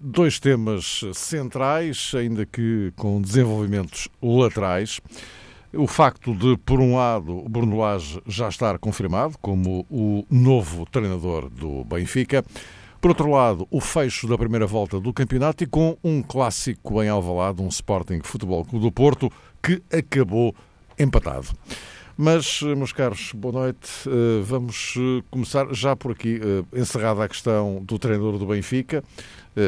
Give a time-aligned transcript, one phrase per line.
[0.00, 5.00] dois temas centrais, ainda que com desenvolvimentos laterais.
[5.72, 11.50] O facto de, por um lado, Bruno Lage já estar confirmado como o novo treinador
[11.50, 12.42] do Benfica.
[13.00, 17.08] Por outro lado, o fecho da primeira volta do campeonato e com um clássico em
[17.08, 19.30] Alvalade, um Sporting Futebol Clube do Porto,
[19.62, 20.54] que acabou
[20.98, 21.48] empatado.
[22.20, 23.88] Mas, meus caros, boa noite.
[24.04, 29.04] Eh, vamos eh, começar já por aqui, eh, encerrada a questão do treinador do Benfica.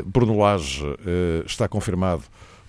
[0.05, 0.85] Bruno Lage
[1.47, 2.23] está confirmado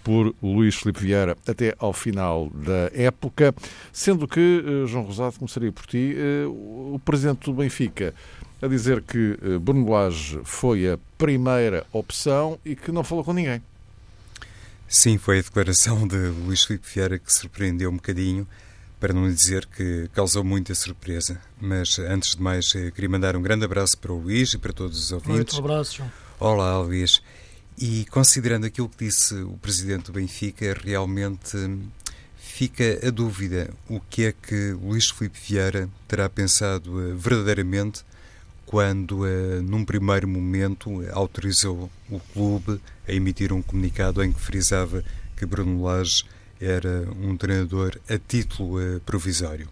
[0.03, 3.53] por Luís Filipe Vieira até ao final da época,
[3.93, 6.15] sendo que, João Rosado, começaria por ti,
[6.47, 8.13] o presidente do Benfica
[8.61, 13.61] a dizer que Bruno Lage foi a primeira opção e que não falou com ninguém.
[14.87, 18.47] Sim, foi a declaração de Luís Filipe Vieira que surpreendeu um bocadinho,
[18.99, 21.41] para não dizer que causou muita surpresa.
[21.59, 24.71] Mas antes de mais, eh, queria mandar um grande abraço para o Luís e para
[24.71, 25.55] todos os ouvintes.
[25.55, 26.11] Um abraço, João.
[26.43, 27.21] Olá, Luís.
[27.77, 31.83] E considerando aquilo que disse o presidente do Benfica, realmente hum,
[32.35, 38.03] fica a dúvida o que é que Luís Filipe Vieira terá pensado uh, verdadeiramente
[38.65, 45.03] quando, uh, num primeiro momento, autorizou o clube a emitir um comunicado em que frisava
[45.37, 46.25] que Bruno Lage
[46.59, 49.69] era um treinador a título provisório.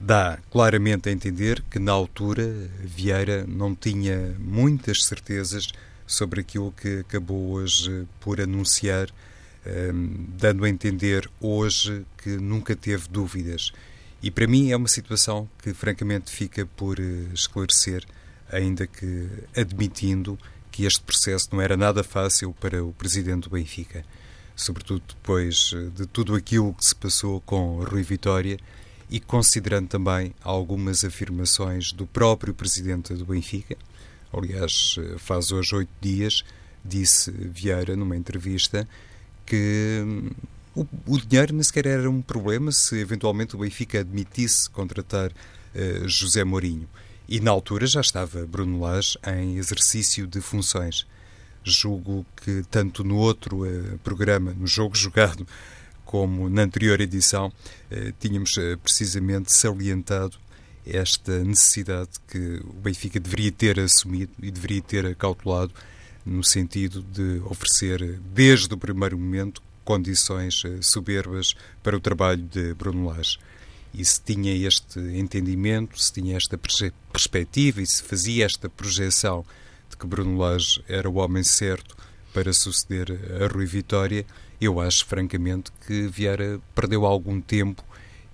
[0.00, 2.46] Dá claramente a entender que, na altura,
[2.84, 5.68] Vieira não tinha muitas certezas
[6.06, 9.08] sobre aquilo que acabou hoje por anunciar,
[9.66, 13.72] um, ehm, dando a entender hoje que nunca teve dúvidas.
[14.22, 18.04] E para mim é uma situação que, francamente, fica por uh, esclarecer,
[18.50, 20.38] ainda que admitindo
[20.70, 24.04] que este processo não era nada fácil para o presidente do Benfica,
[24.56, 28.58] sobretudo depois eh, de tudo aquilo que se passou com Rui Vitória
[29.10, 33.76] e considerando também algumas afirmações do próprio presidente do Benfica.
[34.32, 36.44] Aliás, faz hoje oito dias,
[36.84, 38.86] disse Vieira numa entrevista
[39.48, 40.30] que hum,
[40.74, 46.08] o, o, dinheiro nem sequer era um problema se eventualmente o Benfica admitisse contratar uh,
[46.08, 46.88] José Mourinho.
[47.26, 51.06] E na altura já estava Bruno Lage em exercício de funções.
[51.64, 55.46] Julgo que tanto no outro uh, programa, no jogo jogado,
[56.08, 60.38] como na anterior edição, uh, tínhamos uh, precisamente salientado
[60.86, 65.70] esta necessidade que o Benfica deveria ter assumido e deveria ter acautelado
[66.24, 73.06] no sentido de oferecer, desde o primeiro momento, condições soberbas para o trabalho de Bruno
[73.06, 73.38] Lage.
[73.92, 76.58] E se tinha este entendimento, se tinha esta
[77.12, 79.44] perspectiva e se fazia esta projeção
[79.90, 81.94] de que Bruno Lage era o homem certo
[82.32, 83.10] para suceder
[83.42, 84.24] a Rui Vitória,
[84.60, 87.84] eu acho francamente que Vieira perdeu algum tempo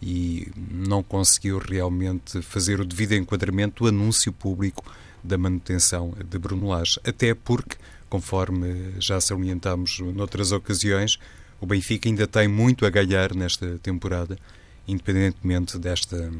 [0.00, 4.84] e não conseguiu realmente fazer o devido enquadramento do anúncio público
[5.22, 7.76] da manutenção de Bruno Lage, até porque,
[8.10, 11.18] conforme já salientamos noutras ocasiões,
[11.60, 14.38] o Benfica ainda tem muito a ganhar nesta temporada
[14.86, 16.30] independentemente desta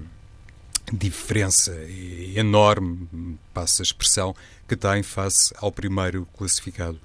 [0.93, 1.75] diferença
[2.34, 3.09] enorme,
[3.53, 4.37] passa a expressão,
[4.69, 7.00] que tem face ao primeiro classificado.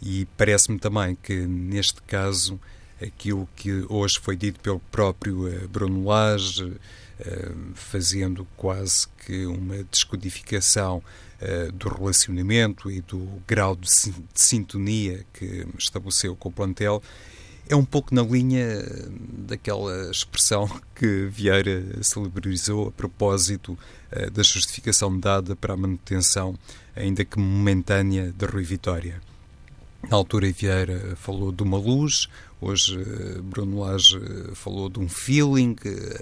[0.00, 2.60] E parece-me também que, neste caso,
[3.02, 6.76] aquilo que hoje foi dito pelo próprio eh, Bruno Lage,
[7.20, 11.02] eh, fazendo quase que uma descodificação
[11.40, 13.88] eh, do relacionamento e do grau de
[14.34, 17.02] sintonia que estabeleceu com o plantel,
[17.66, 18.84] é um pouco na linha
[19.38, 23.78] daquela expressão que Vieira celebrizou a propósito
[24.32, 26.56] da justificação dada para a manutenção,
[26.94, 29.20] ainda que momentânea, da Rui Vitória.
[30.10, 32.28] Na altura, Vieira falou de uma luz,
[32.60, 34.20] hoje uh, Bruno Lage
[34.54, 35.74] falou de um feeling,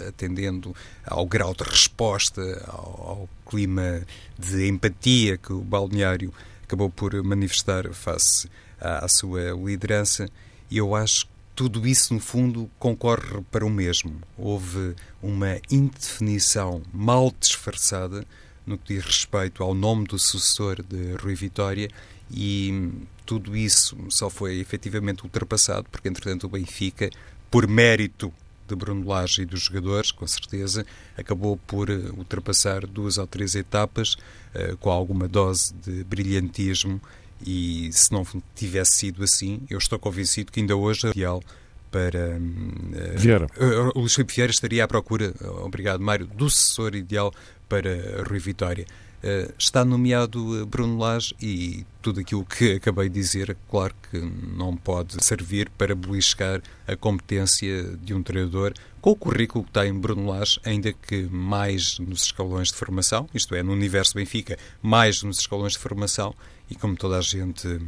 [0.09, 0.75] atendendo
[1.05, 4.03] ao grau de resposta, ao, ao clima
[4.39, 8.49] de empatia que o balneário acabou por manifestar face
[8.81, 10.29] à, à sua liderança.
[10.71, 14.21] E eu acho tudo isso, no fundo, concorre para o mesmo.
[14.39, 18.25] Houve uma indefinição mal disfarçada
[18.65, 21.91] no que diz respeito ao nome do sucessor de Rui Vitória
[22.31, 22.91] e
[23.25, 27.11] tudo isso só foi efetivamente ultrapassado porque, entretanto, o Benfica,
[27.51, 28.33] por mérito
[28.69, 30.87] de Bruno Lage e dos jogadores, com certeza,
[31.17, 37.01] acabou por ultrapassar duas ou três etapas uh, com alguma dose de brilhantismo
[37.45, 38.25] E se não
[38.55, 41.43] tivesse sido assim, eu estou convencido que ainda hoje é ideal
[41.91, 43.47] para uh, Vieira.
[43.57, 47.33] Uh, o Luís Filipe Vieira estaria à procura, obrigado Mário, do sucessor ideal
[47.69, 48.87] para Rui Vitória.
[49.23, 54.77] Uh, está nomeado Bruno Lage e tudo aquilo que acabei de dizer, claro que não
[54.77, 60.29] pode servir para beliscar a competência de um treinador com o currículo que tem Bruno
[60.29, 65.39] Lage, ainda que mais nos escalões de formação, isto é, no universo Benfica, mais nos
[65.39, 66.35] escalões de formação,
[66.69, 67.81] e como toda a gente,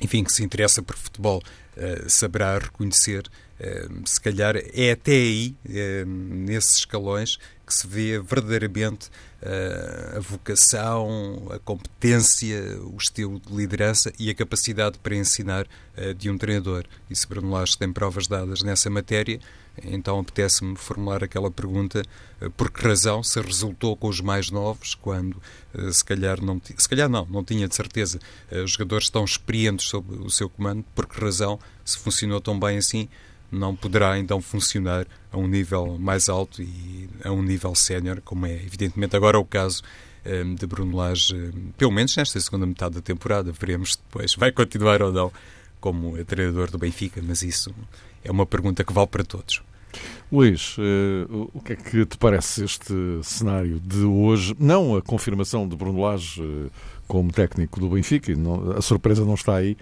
[0.00, 1.42] enfim, que se interessa por futebol,
[1.76, 3.28] uh, saberá reconhecer,
[4.04, 5.54] se calhar é até aí,
[6.06, 9.10] nesses escalões, que se vê verdadeiramente
[10.16, 15.66] a vocação, a competência, o estilo de liderança e a capacidade para ensinar
[16.16, 16.84] de um treinador.
[17.08, 19.38] E se Bruno Lage tem provas dadas nessa matéria,
[19.82, 22.02] então apetece-me formular aquela pergunta:
[22.40, 25.40] eh, por que razão se resultou com os mais novos, quando
[25.92, 28.20] se calhar não, se calhar não, não tinha de certeza,
[28.66, 33.08] jogadores estão experientes sob o seu comando, por que razão, se funcionou tão bem assim,
[33.50, 38.46] não poderá então funcionar a um nível mais alto e a um nível sénior, como
[38.46, 39.82] é evidentemente agora o caso
[40.56, 43.52] de Bruno Lage, pelo menos nesta segunda metade da temporada.
[43.52, 44.34] Veremos depois.
[44.34, 45.30] Vai continuar ou não
[45.80, 47.74] como treinador do Benfica, mas isso
[48.24, 49.62] é uma pergunta que vale para todos.
[50.32, 54.56] Luís, uh, o que é que te parece este cenário de hoje?
[54.58, 56.70] Não a confirmação de Bruno Lage uh,
[57.06, 58.32] como técnico do Benfica,
[58.76, 59.76] a surpresa não está aí,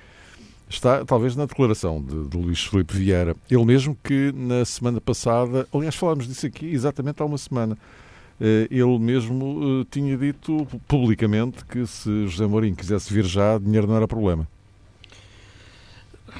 [0.72, 3.36] está talvez na declaração de, de Luís Felipe Vieira.
[3.50, 8.44] Ele mesmo que na semana passada, aliás, falámos disso aqui exatamente há uma semana, uh,
[8.70, 14.08] ele mesmo tinha dito publicamente que se José Mourinho quisesse vir já, dinheiro não era
[14.08, 14.48] problema.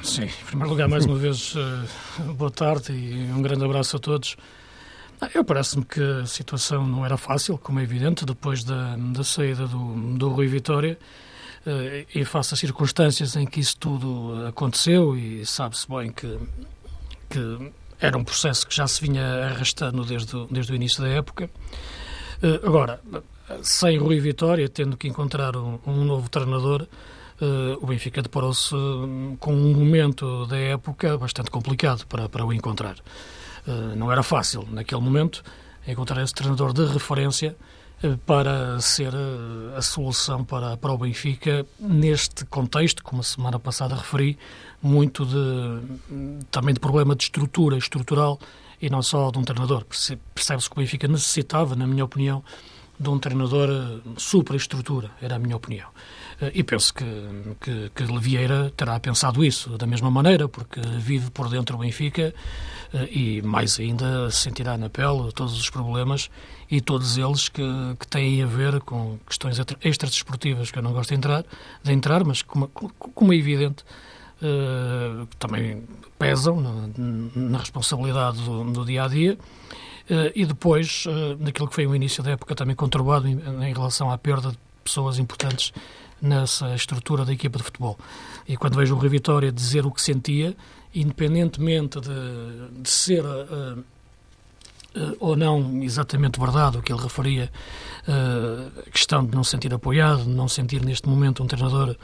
[0.01, 3.99] Sim, em primeiro lugar, mais uma vez, eh, boa tarde e um grande abraço a
[3.99, 4.35] todos.
[5.21, 9.23] Ah, eu parece-me que a situação não era fácil, como é evidente, depois da, da
[9.23, 11.23] saída do, do Rui Vitória eh,
[12.13, 16.37] e face às circunstâncias em que isso tudo aconteceu e sabe-se bem que,
[17.29, 21.07] que era um processo que já se vinha arrastando desde o, desde o início da
[21.07, 21.49] época.
[22.41, 22.99] Eh, agora,
[23.61, 26.81] sem Rui Vitória, tendo que encontrar um, um novo treinador,
[27.41, 32.51] uh, o Benfica deparou-se hum, com um momento da época bastante complicado para, para o
[32.51, 32.95] encontrar.
[33.95, 35.41] Não era fácil, naquele momento,
[35.87, 37.55] encontrar esse treinador de referência
[38.25, 39.13] para ser
[39.75, 44.37] a solução para, para o Benfica neste contexto, como a semana passada referi,
[44.81, 48.39] muito de também de problema de estrutura estrutural
[48.81, 49.85] e não só de um treinador.
[49.85, 52.43] Percebe-se que o Benfica necessitava, na minha opinião,
[52.99, 55.89] de um treinador superestrutura, era a minha opinião.
[56.43, 57.05] Eh, e penso que,
[57.61, 62.33] que, que Vieira terá pensado isso da mesma maneira, porque vive por dentro do Benfica
[62.93, 66.29] eh, e, mais ainda, sentirá na pele todos os problemas
[66.69, 67.63] e todos eles que,
[67.99, 71.45] que têm a ver com questões extradesportivas que eu não gosto de entrar,
[71.81, 73.83] de entrar mas como, como é evidente,
[74.41, 75.83] uh, também
[76.17, 76.89] pesam na,
[77.35, 79.37] na responsabilidade do, do, dia a dia.
[80.09, 83.73] Uh, e depois, uh, naquilo que foi o início da época, também conturbado em, em
[83.73, 85.71] relação à perda de pessoas importantes
[86.23, 87.99] nessa estrutura da equipa de futebol.
[88.47, 90.55] E quando vejo o Rui Vitória dizer o que sentia,
[90.95, 97.51] independentemente de, de ser uh, uh, ou não exatamente verdade o que ele referia,
[98.07, 101.95] uh, a questão de não sentir apoiado, de não sentir neste momento um treinador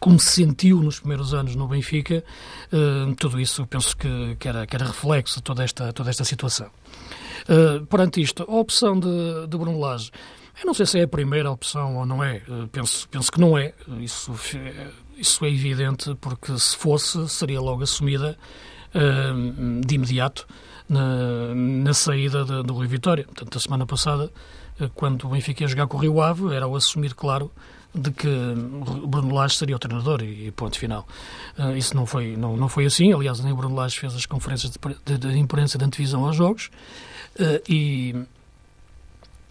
[0.00, 2.24] como se sentiu nos primeiros anos no Benfica,
[3.18, 6.70] tudo isso penso que, que, era, que era reflexo de toda esta, toda esta situação.
[7.90, 10.10] perante isto, a opção de, de Bruno Lage
[10.60, 12.36] eu não sei se é a primeira opção ou não é.
[12.36, 13.72] Eh, penso, penso que não é.
[14.00, 14.32] Isso,
[15.16, 18.36] isso é evidente, porque se fosse, seria logo assumida
[19.84, 20.46] de imediato
[20.88, 23.24] na, na saída do Rui Vitória.
[23.24, 24.30] Portanto, a semana passada,
[24.80, 27.50] eh, quando o Benfica ia jogar com o Rio Ave, era o assumir, claro,
[27.92, 28.28] de que
[29.06, 31.06] Bruno Lage seria o treinador e, ponto final.
[31.76, 33.12] Isso não foi, não, não foi assim.
[33.12, 36.70] Aliás, nem Bruno Lage fez as conferências de, de, de imprensa de antevisão aos jogos.
[37.68, 38.26] E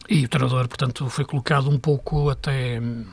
[0.09, 3.05] e o treinador, portanto, foi colocado um pouco até hum,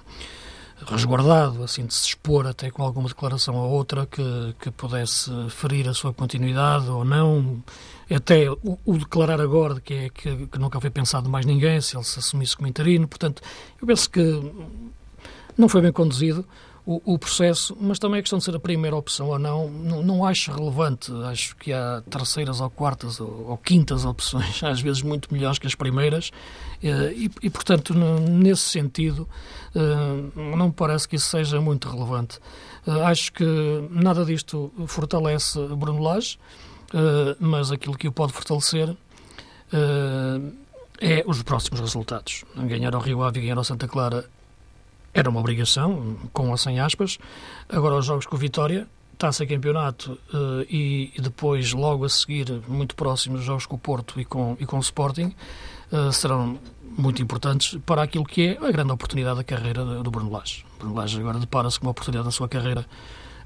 [0.87, 5.89] resguardado, assim, de se expor até com alguma declaração ou outra que, que pudesse ferir
[5.89, 7.63] a sua continuidade ou não.
[8.13, 11.97] Até o, o declarar agora que, é, que, que, nunca foi pensado mais ninguém, se
[11.97, 13.07] ele se assumisse como interino.
[13.07, 13.41] Portanto,
[13.81, 14.53] eu penso que
[15.57, 16.45] não foi bem conduzido
[16.85, 20.03] o, o, processo, mas também a questão de ser a primeira opção ou não, não,
[20.03, 21.13] não acho relevante.
[21.25, 25.67] Acho que há terceiras ou quartas ou, ou, quintas opções, às vezes muito melhores que
[25.67, 26.31] as primeiras,
[26.83, 29.29] eh, e, e portanto, nesse sentido,
[29.75, 29.81] eh,
[30.57, 32.39] não me parece que isso seja muito relevante.
[32.87, 33.45] Eh, acho que
[33.91, 36.39] nada disto fortalece Bruno Lage,
[37.39, 38.97] mas aquilo que o pode fortalecer
[41.01, 42.45] é os próximos resultados.
[42.57, 44.29] Ganhar ao Rio Ave e ganhar ao Santa Clara
[45.13, 47.19] era uma obrigação, com ou sem aspas.
[47.69, 48.87] Agora, os jogos com o Vitória,
[49.19, 54.21] taça campeonato uh, e, e, depois, logo a seguir, muito próximos, jogos com o Porto
[54.21, 55.35] e com, e com o Sporting,
[55.93, 56.59] uh, serão
[56.97, 60.65] muito importantes para aquilo que é a grande oportunidade da carreira do Bruno Lage.
[60.79, 62.87] Bruno Lage agora depara-se com uma oportunidade da sua carreira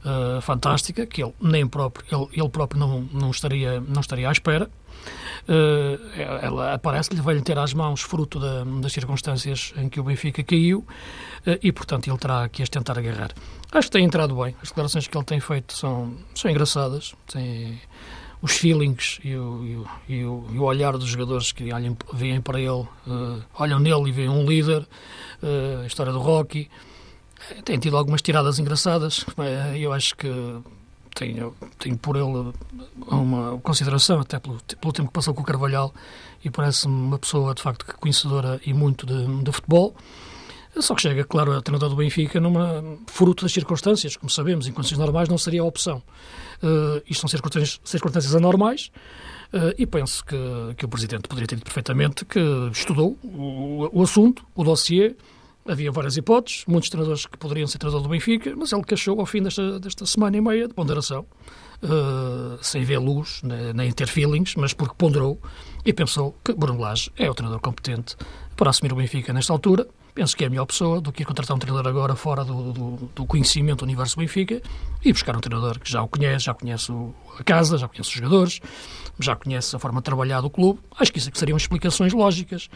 [0.05, 4.33] uh, fantástica, que ele nem próprio, ele, ele próprio não, não, estaria, não estaria à
[4.33, 4.71] espera.
[5.49, 5.99] Uh,
[6.41, 10.79] ela parece-lhe vai-lhe ter às mãos fruto da, das circunstâncias em que o Benfica caiu
[10.79, 13.33] uh, e, portanto, ele terá que as tentar agarrar.
[13.73, 14.55] Acho que tem entrado bem.
[14.63, 17.15] As declarações que ele tem feito são, são engraçadas.
[17.27, 17.81] Tem
[18.41, 19.65] os feelings e o,
[20.07, 24.09] e o, e o, olhar dos jogadores que olham, veem para ele, uh, olham nele
[24.09, 24.87] e veem um líder.
[25.83, 26.71] a história do Rocky
[27.65, 29.25] tem tido algumas tiradas engraçadas.
[29.77, 30.29] Eu acho que
[31.15, 32.53] tenho, tenho por ele
[33.07, 35.95] uma consideração, até pelo, pelo tempo que passou com o Carvalhal,
[36.45, 39.95] e parece-me uma pessoa, de facto, conhecedora e muito de, de futebol.
[40.77, 44.73] Só que chega, claro, a treinador do Benfica numa fruto das circunstâncias, como sabemos, em
[44.73, 46.03] condições normais não seria a opção.
[46.63, 48.91] Uh, isto são circunstâncias, circunstâncias anormais
[49.53, 50.37] uh, e penso que,
[50.77, 52.41] que o Presidente poderia ter dito perfeitamente que
[52.73, 55.15] estudou o, o assunto, o dossiê,
[55.67, 59.25] Havia várias hipóteses, muitos treinadores que poderiam ser treinador do Benfica, mas ele cachou ao
[59.25, 61.25] fim desta, desta semana e meia de ponderação,
[61.83, 65.41] uh, sem ver luz, né, nem ter feelings, mas porque ponderou
[65.83, 68.15] e pensou que Bruno Lage é o treinador competente
[68.55, 69.87] para assumir o Benfica nesta altura.
[70.15, 72.73] Penso que é a melhor pessoa do que ir contratar um treinador agora fora do,
[72.73, 74.61] do, do conhecimento do universo Benfica
[75.03, 76.93] e buscar um treinador que já o conhece, já conhece
[77.39, 78.61] a casa, já conhece os jogadores,
[79.19, 80.79] já conhece a forma de trabalhar do clube.
[81.01, 82.69] Acho que isso é seriam explicações lógicas.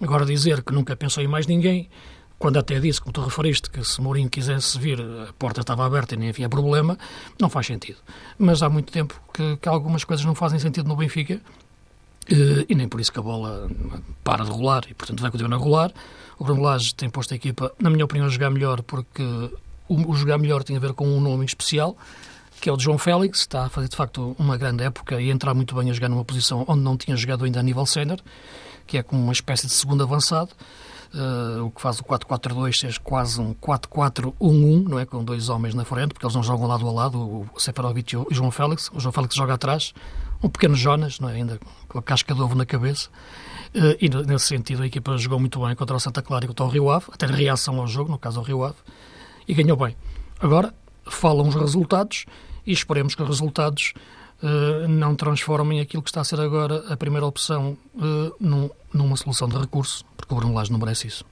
[0.00, 1.90] Agora dizer que nunca pensou em mais ninguém
[2.38, 6.14] quando até disse, como tu referiste, que se Mourinho quisesse vir, a porta estava aberta
[6.14, 6.98] e nem havia problema,
[7.40, 7.98] não faz sentido.
[8.38, 11.40] Mas há muito tempo que, que algumas coisas não fazem sentido no Benfica
[12.28, 13.70] eh, e nem por isso que a bola
[14.22, 15.92] para de rolar e, portanto, vai continuar a rolar.
[16.38, 19.22] O Bruno Lage tem posto a equipa, na minha opinião, a jogar melhor porque
[19.88, 21.96] o, o jogar melhor tem a ver com um nome especial,
[22.60, 25.30] que é o de João Félix, está a fazer de facto uma grande época e
[25.30, 28.18] entrar muito bem a jogar numa posição onde não tinha jogado ainda a nível sénior,
[28.86, 30.50] que é como uma espécie de segundo avançado.
[31.14, 35.06] Uh, o que faz o 4-4-2 ser quase um 4-4-1-1, não é?
[35.06, 38.16] Com dois homens na frente, porque eles não jogam lado a lado, o Seferovic e
[38.16, 38.90] o João Félix.
[38.92, 39.94] O João Félix joga atrás,
[40.42, 41.34] um pequeno Jonas, não é?
[41.34, 43.08] Ainda com a casca de ovo na cabeça.
[43.74, 46.64] Uh, e nesse sentido a equipa jogou muito bem contra o Santa Clara e contra
[46.64, 48.76] o Rio Ave, até reação ao jogo, no caso ao Rio Ave,
[49.46, 49.96] e ganhou bem.
[50.40, 52.26] Agora, falam os resultados
[52.66, 53.94] e esperemos que os resultados
[54.42, 57.76] uh, não transformem aquilo que está a ser agora a primeira opção
[58.40, 61.24] num, numa solução de recurso, porque o Bruno não merece isso.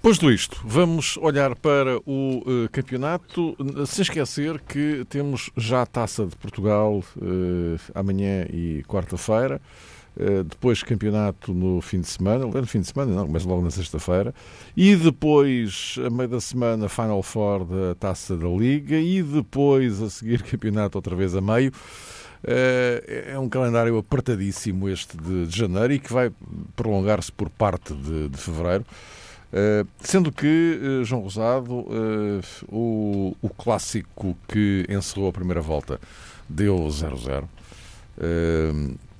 [0.00, 6.26] Posto isto, vamos olhar para o uh, campeonato, sem esquecer que temos já a Taça
[6.26, 7.02] de Portugal
[7.94, 9.60] amanhã e quarta-feira.
[10.16, 13.70] Eh, depois campeonato no fim de semana, no fim de semana não, mas logo na
[13.70, 14.32] sexta-feira,
[14.76, 20.08] e depois, a meio da semana, Final Four da Taça da Liga, e depois, a
[20.08, 21.72] seguir, campeonato outra vez a meio.
[22.46, 26.30] Eh, é um calendário apertadíssimo este de, janeiro e que vai
[26.76, 28.84] prolongar-se por parte de, de fevereiro.
[29.52, 31.86] Uh, sendo que, João Rosado,
[32.68, 36.00] o, o clássico que encerrou a primeira volta
[36.48, 37.44] deu 0-0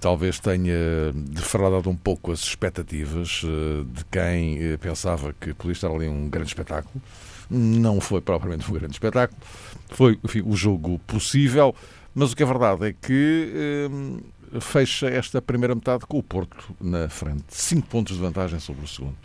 [0.04, 5.90] talvez tenha defraudado um pouco as expectativas eh, de quem eh, pensava que podia estar
[5.90, 7.02] ali um grande espetáculo.
[7.48, 9.40] Não foi propriamente um grande espetáculo,
[9.88, 11.74] foi enfim, o jogo possível,
[12.14, 13.50] mas o que é verdade é que
[14.52, 17.44] eh, fecha esta primeira metade com o Porto na frente.
[17.48, 19.16] Cinco pontos de vantagem sobre o segundo.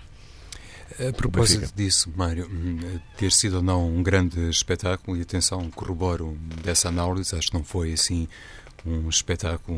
[0.97, 6.37] A propósito disso, Mário, hum, ter sido ou não um grande espetáculo, e atenção, corroboro
[6.63, 8.29] dessa análise, acho que não foi assim
[8.85, 9.77] um espetáculo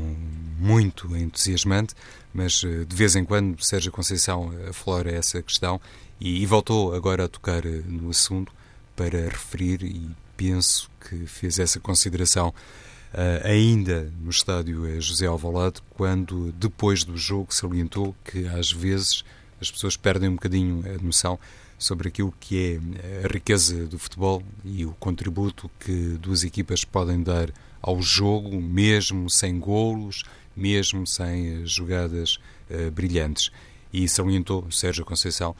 [0.59, 1.93] muito entusiasmante,
[2.33, 5.79] mas eh, de vez em quando Sérgio Conceição aflora essa questão
[6.19, 8.53] e, e voltou agora a tocar eh, no assunto
[8.95, 16.51] para referir e penso que fez essa consideração uh, ainda no estádio José Alvalade, quando
[16.53, 19.23] depois do jogo salientou que às vezes
[19.59, 21.39] as pessoas perdem um bocadinho a noção
[21.77, 22.79] sobre aquilo que
[23.23, 27.51] é a riqueza do futebol e o contributo que duas equipas podem dar
[27.81, 30.23] ao jogo, mesmo sem golos,
[30.55, 33.51] mesmo sem jogadas uh, brilhantes.
[33.91, 35.55] E salientou Sérgio Conceição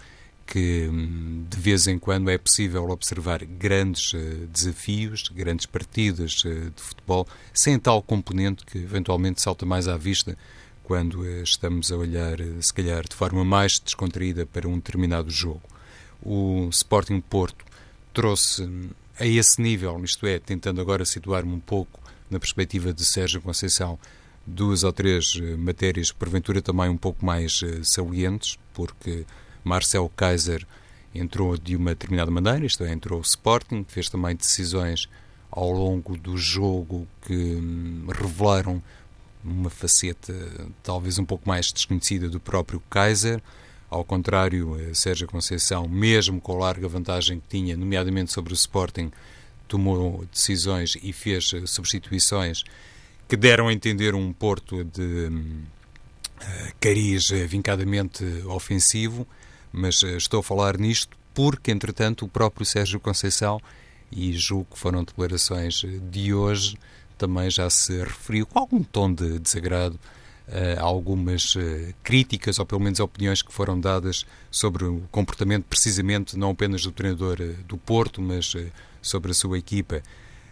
[0.46, 6.70] que hum, de vez em quando é possível observar grandes uh, desafios, grandes partidas uh,
[6.70, 10.38] de futebol, sem tal componente que eventualmente salta mais à vista
[10.84, 15.62] quando estamos a olhar, se calhar, de forma mais descontraída para um determinado jogo.
[16.22, 17.64] O Sporting Porto
[18.14, 23.06] trouxe hum, a esse nível, isto é, tentando agora situar-me um pouco na perspectiva de
[23.06, 24.00] Sérgio Conceição,
[24.48, 29.26] duas ou três eh, matérias, porventura também um pouco mais uh, salientes, porque
[29.64, 30.66] Marcel Kaiser
[31.14, 35.08] entrou de uma determinada maneira, isto é, entrou o Sporting, fez também decisões
[35.52, 38.82] ao longo do jogo que hum, revelaram
[39.44, 40.34] uma faceta
[40.82, 43.42] talvez um pouco mais desconhecida do próprio Kaiser.
[43.90, 48.56] Ao contrário, eh, Sérgio Conceição, mesmo com a larga vantagem que tinha, nomeadamente sobre o
[48.56, 49.12] Sporting,
[49.72, 52.66] tomou decisões e fez eh, substituições
[53.26, 55.62] que deram a entender um Porto de hum,
[56.42, 59.26] eh, cariz vincadamente ofensivo,
[59.72, 63.62] mas estou a falar nisto porque, entretanto, o próprio Sérgio Conceição,
[64.12, 66.78] e julgo que foram declarações de hoje,
[67.18, 69.98] também já se referiu com algum tom de desagrado
[70.78, 71.56] a algumas
[72.04, 76.92] críticas, ou pelo menos opiniões que foram dadas sobre o comportamento, precisamente, não apenas do
[76.92, 78.54] treinador do Porto, mas
[79.02, 80.02] sobre a sua equipa,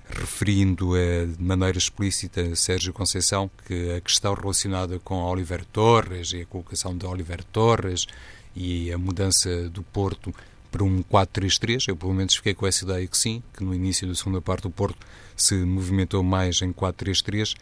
[0.09, 0.93] referindo
[1.37, 6.97] de maneira explícita Sérgio Conceição que a questão relacionada com Oliver Torres e a colocação
[6.97, 8.07] de Oliver Torres
[8.55, 10.33] e a mudança do Porto
[10.71, 14.07] para um 4-3-3, eu pelo menos fiquei com essa ideia que sim, que no início
[14.07, 14.97] da segunda parte do Porto
[15.35, 17.55] se movimentou mais em 4-3-3.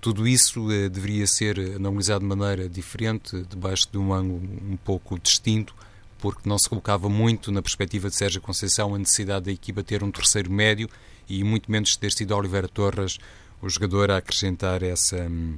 [0.00, 4.40] Tudo isso eh, deveria ser analisado de maneira diferente, debaixo de um ângulo
[4.70, 5.74] um pouco distinto,
[6.18, 10.02] porque não se colocava muito na perspectiva de Sérgio Conceição a necessidade da equipa ter
[10.02, 10.88] um terceiro médio
[11.28, 13.18] e muito menos ter sido Oliveira Torres
[13.60, 15.56] o jogador a acrescentar essa hum,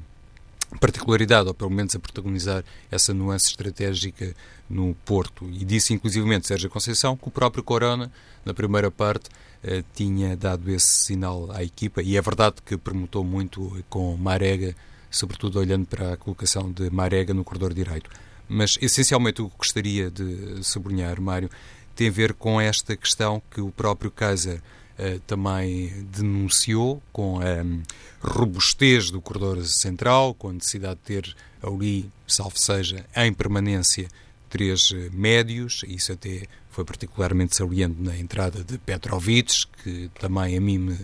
[0.80, 4.34] particularidade, ou pelo menos a protagonizar essa nuance estratégica
[4.68, 5.48] no Porto.
[5.50, 8.10] E disse inclusivamente Sérgio Conceição que o próprio Corona,
[8.44, 9.30] na primeira parte,
[9.62, 14.74] eh, tinha dado esse sinal à equipa, e é verdade que permutou muito com Marega,
[15.10, 18.10] sobretudo olhando para a colocação de Marega no corredor direito.
[18.48, 21.50] Mas, essencialmente, o que gostaria de sublinhar, Mário,
[21.94, 24.62] tem a ver com esta questão que o próprio Kaiser
[24.98, 27.82] uh, também denunciou, com a um,
[28.20, 34.08] robustez do corredor central, com a necessidade de ter ali, salvo seja, em permanência,
[34.48, 40.60] três uh, médios, isso até foi particularmente saliente na entrada de Petrovic, que também a
[40.60, 40.98] mim me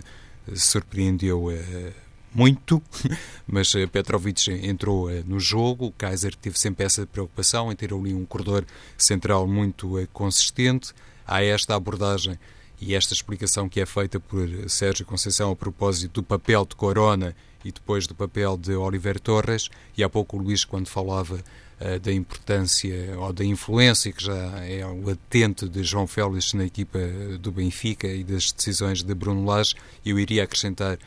[0.55, 2.04] surpreendeu uh,
[2.35, 2.83] muito,
[3.47, 5.87] mas eh, Petrovic entrou eh, no jogo.
[5.87, 8.65] O Kaiser teve sempre essa preocupação em ter ali um corredor
[8.99, 10.93] central muito eh, consistente.
[11.27, 12.39] Há esta abordagem
[12.81, 17.35] e esta explicação que é feita por Sérgio Conceição a propósito do papel de Corona
[17.65, 19.71] e depois do papel de Oliver Torres.
[19.97, 24.35] E há pouco o Luís, quando falava uh, da importância ou da influência que já
[24.67, 26.99] é latente de João Félix na equipa
[27.41, 30.99] do Benfica e das decisões de Bruno Lage, eu iria acrescentar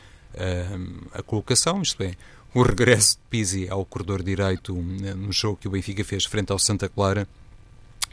[1.12, 2.14] a colocação, isto é,
[2.54, 6.58] o regresso de Pizzi ao corredor direito no jogo que o Benfica fez frente ao
[6.58, 7.26] Santa Clara.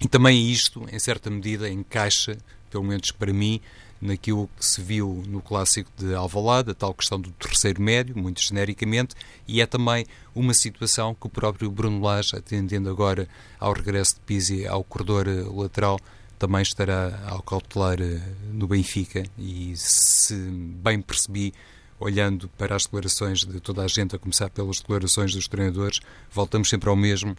[0.01, 2.37] E também isto, em certa medida, encaixa,
[2.69, 3.61] pelo menos para mim,
[4.01, 8.41] naquilo que se viu no clássico de Alvalade, a tal questão do terceiro médio, muito
[8.41, 9.15] genericamente,
[9.47, 13.27] e é também uma situação que o próprio Bruno Lage, atendendo agora
[13.59, 15.99] ao regresso de Pizzi ao corredor lateral,
[16.37, 21.53] também estará ao cautelar eh, no Benfica e se bem percebi,
[21.99, 25.99] olhando para as declarações de toda a gente, a começar pelas declarações dos treinadores,
[26.31, 27.35] voltamos sempre ao mesmo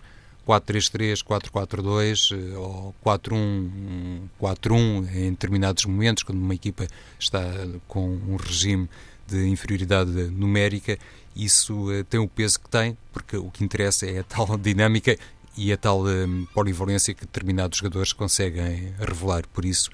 [0.46, 6.86] 4-3-3, 4-4-2 eh, ou 4-1-4-1 em determinados momentos, quando uma equipa
[7.18, 7.42] está
[7.88, 8.88] com um regime
[9.26, 10.96] de inferioridade numérica,
[11.34, 15.18] isso uh, tem o peso que tem, porque o que interessa é a tal dinâmica
[15.56, 19.44] e a tal um, polivalência que determinados jogadores conseguem revelar.
[19.48, 19.90] Por isso,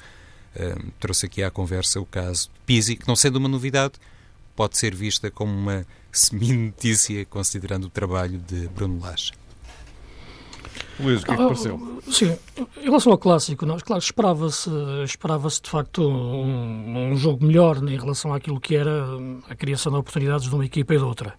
[0.54, 3.94] um, trouxe aqui à conversa o caso de Pizzi, que não sendo uma novidade,
[4.54, 9.32] pode ser vista como uma semi-notícia, considerando o trabalho de Bruno Lage.
[11.00, 12.00] Luís, o que é que pareceu?
[12.06, 12.38] Ah, sim,
[12.80, 14.70] em relação ao clássico, nós, claro, esperava-se
[15.04, 19.04] esperava de facto um, um, jogo melhor em relação àquilo que era
[19.48, 21.34] a criação de oportunidades de uma equipa e de outra,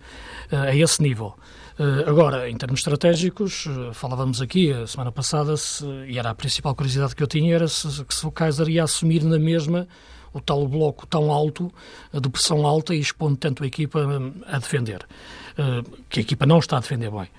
[0.52, 1.36] ah, a esse nível.
[1.80, 6.76] Ah, agora, em termos estratégicos, falávamos aqui a semana passada, se, e era a principal
[6.76, 9.88] curiosidade que eu tinha, era se, se o Kaiser ia assumir na mesma
[10.34, 11.72] o tal bloco tão alto,
[12.12, 15.06] de pressão alta e expondo tanto a equipa hum, a defender,
[15.58, 17.30] eh, que a equipa não está a defender bem.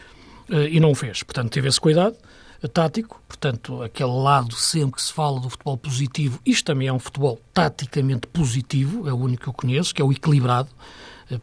[0.51, 1.23] Eh, e não o fez.
[1.23, 2.17] Portanto, teve esse cuidado
[2.63, 6.93] eh, tático, portanto, aquele lado sempre que se fala do futebol positivo, isto também é
[6.93, 10.69] um futebol taticamente positivo, é o único que eu conheço, que é o equilibrado,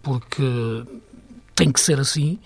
[0.02, 0.44] porque
[1.56, 2.40] tem que ser assim,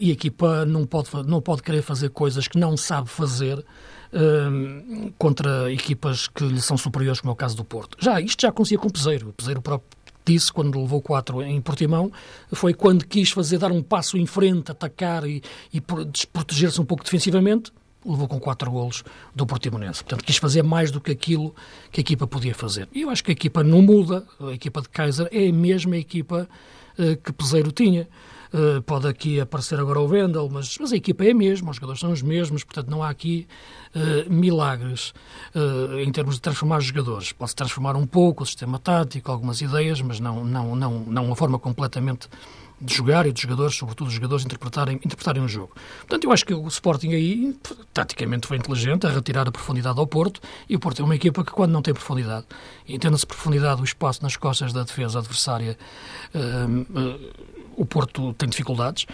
[0.00, 3.64] e a equipa não pode, não pode querer fazer coisas que não sabe fazer
[4.12, 7.96] uh, contra equipas que lhe são superiores, como é o caso do Porto.
[8.00, 9.28] Já, isto já acontecia com o Peseiro.
[9.30, 12.12] O Peseiro próprio disse, quando levou 4 em Portimão,
[12.52, 15.42] foi quando quis fazer dar um passo em frente, atacar e,
[15.72, 17.72] e desproteger-se um pouco defensivamente,
[18.04, 19.02] levou com 4 golos
[19.34, 20.04] do Portimonense.
[20.04, 21.54] Portanto, quis fazer mais do que aquilo
[21.90, 22.88] que a equipa podia fazer.
[22.92, 25.96] E eu acho que a equipa não muda, a equipa de Kaiser é a mesma
[25.96, 26.48] equipa
[26.98, 28.06] uh, que Peseiro tinha.
[28.52, 31.76] Uh, pode aqui aparecer agora o Wendel, mas, mas a equipa é a mesma, os
[31.76, 33.46] jogadores são os mesmos, portanto não há aqui
[33.94, 35.12] uh, milagres
[35.54, 37.32] uh, em termos de transformar os jogadores.
[37.32, 41.36] Pode-se transformar um pouco o sistema tático, algumas ideias, mas não, não, não, não uma
[41.36, 42.28] forma completamente
[42.80, 45.72] de jogar e dos jogadores, sobretudo os jogadores, interpretarem, interpretarem o jogo.
[45.98, 47.56] Portanto, eu acho que o Sporting aí,
[47.92, 51.44] taticamente, foi inteligente a retirar a profundidade ao Porto e o Porto é uma equipa
[51.44, 52.46] que, quando não tem profundidade,
[52.88, 55.76] entenda-se profundidade, o espaço nas costas da defesa adversária.
[56.32, 59.06] Uh, uh, o Porto tem dificuldades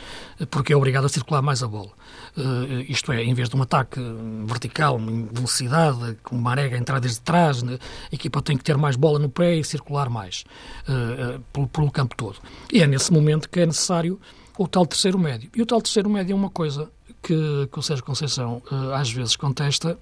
[0.50, 1.90] porque é obrigado a circular mais a bola.
[2.36, 4.00] Uh, isto é, em vez de um ataque
[4.46, 7.78] vertical, em velocidade, com uma arega a entrar desde trás, né,
[8.10, 10.44] a equipa tem que ter mais bola no pé e circular mais
[10.88, 12.38] uh, uh, pelo, pelo campo todo.
[12.72, 14.18] E é nesse momento que é necessário
[14.58, 15.50] o tal terceiro médio.
[15.54, 16.90] E o tal terceiro médio é uma coisa
[17.22, 18.62] que, que o Sérgio Conceição
[18.94, 19.98] às vezes contesta,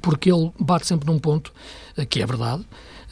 [0.00, 1.52] porque ele bate sempre num ponto
[2.08, 2.64] que é verdade,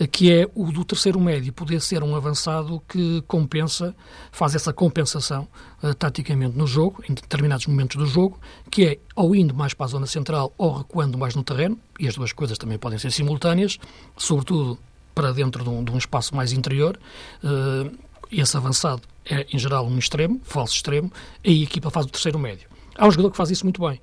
[0.06, 3.94] que é o do terceiro médio poder ser um avançado que compensa,
[4.32, 5.46] faz essa compensação
[5.82, 8.38] uh, taticamente no jogo, em determinados momentos do jogo,
[8.70, 12.08] que é ou indo mais para a zona central ou recuando mais no terreno, e
[12.08, 13.78] as duas coisas também podem ser simultâneas,
[14.16, 14.78] sobretudo
[15.14, 16.98] para dentro de um, de um espaço mais interior.
[17.44, 17.94] Uh,
[18.32, 21.12] esse avançado é, em geral, um extremo, falso extremo,
[21.44, 22.68] e a equipa faz o terceiro médio.
[22.96, 24.00] Há um jogador que faz isso muito bem,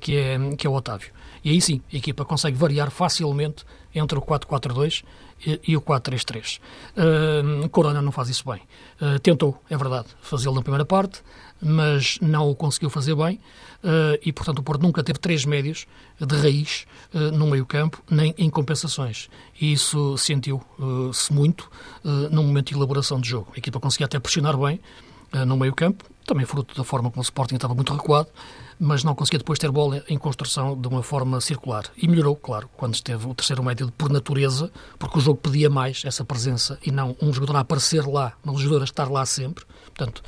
[0.00, 1.12] que, é, que é o Otávio.
[1.44, 5.04] E aí sim, a equipa consegue variar facilmente entre o 4-4-2
[5.46, 6.60] e, e, o 4-3-3.
[6.96, 8.60] Uh, Corona não faz isso bem.
[9.00, 11.22] Uh, tentou, é verdade, fazê-lo na primeira parte,
[11.60, 13.36] mas não o conseguiu fazer bem
[13.84, 15.86] uh, e, portanto, o Porto nunca teve três médios
[16.20, 16.86] de raiz
[17.32, 19.30] no meio-campo, nem em compensações.
[19.60, 21.70] E isso sentiu-se muito
[22.04, 23.52] no momento de elaboração de jogo.
[23.54, 24.80] A equipa conseguia até pressionar bem
[25.46, 28.28] no meio-campo, também fruto da forma como o Sporting estava muito recuado,
[28.78, 31.84] mas não conseguia depois ter bola em construção de uma forma circular.
[31.96, 36.02] E melhorou, claro, quando esteve o terceiro médio por natureza, porque o jogo pedia mais
[36.04, 39.64] essa presença e não um jogador a aparecer lá, um jogador a estar lá sempre.
[39.86, 40.22] Portanto,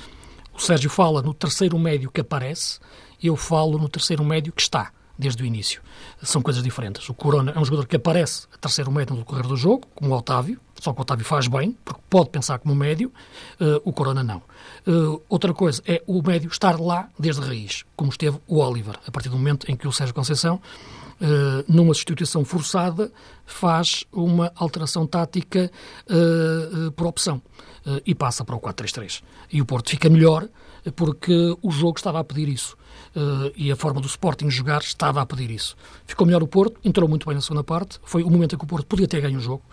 [0.53, 2.81] o Sérgio fala no terceiro médio que aparece,
[3.23, 5.83] eu falo no terceiro médio que está desde o início.
[6.23, 7.09] São coisas diferentes.
[7.09, 10.15] O Corona é um jogador que aparece a terceiro médio no decorrer do jogo, como
[10.15, 13.13] o Otávio, só que o Otávio faz bem, porque pode pensar como médio,
[13.61, 14.43] uh, o Corona não.
[14.87, 18.99] Uh, outra coisa é o médio estar lá desde a raiz, como esteve o Oliver,
[19.07, 20.57] a partir do momento em que o Sérgio Conceição,
[21.21, 23.13] uh, numa substituição forçada,
[23.45, 25.71] faz uma alteração tática
[26.95, 27.43] por opção
[28.07, 29.23] e passa para o 4-3-3.
[29.53, 30.49] E o Porto fica melhor
[30.95, 32.77] porque o jogo estava a pedir isso.
[33.57, 35.77] E a forma do Sporting jogar estava a pedir isso.
[36.07, 38.65] Ficou melhor o Porto, entrou muito bem na segunda parte, foi o momento em que
[38.65, 39.65] o Porto podia ter ganho o jogo,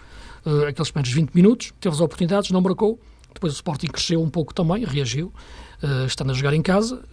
[0.48, 3.00] uh, aqueles primeiros 20 minutos, teve as oportunidades, não marcou,
[3.34, 5.34] depois o Sporting cresceu um pouco também, reagiu,
[5.84, 7.04] uh, estando a jogar em casa,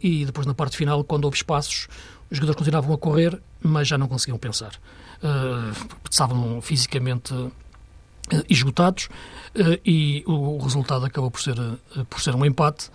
[0.00, 1.88] e depois na parte final, quando houve espaços,
[2.30, 4.72] os jogadores continuavam a correr, mas já não conseguiam pensar.
[6.10, 7.34] estavam fisicamente
[8.48, 9.08] esgotados,
[9.84, 11.56] e o resultado acabou por ser,
[12.08, 12.90] por ser um empate,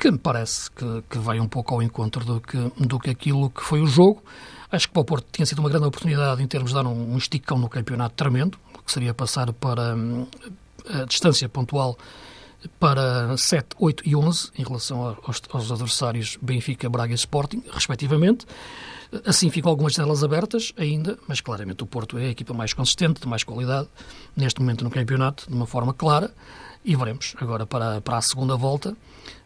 [0.00, 3.50] que me parece que, que vai um pouco ao encontro do que, do que aquilo
[3.50, 4.24] que foi o jogo.
[4.72, 7.12] Acho que para o Porto tinha sido uma grande oportunidade em termos de dar um,
[7.12, 10.26] um esticão no campeonato tremendo, que seria passar para hum,
[10.88, 11.96] a distância pontual
[12.78, 18.46] para 7, 8 e 11 em relação aos, aos adversários Benfica, Braga e Sporting, respectivamente.
[19.24, 23.20] Assim ficam algumas janelas abertas ainda, mas claramente o Porto é a equipa mais consistente,
[23.20, 23.88] de mais qualidade,
[24.36, 26.32] neste momento no campeonato, de uma forma clara,
[26.84, 28.96] e veremos agora para, para a segunda volta.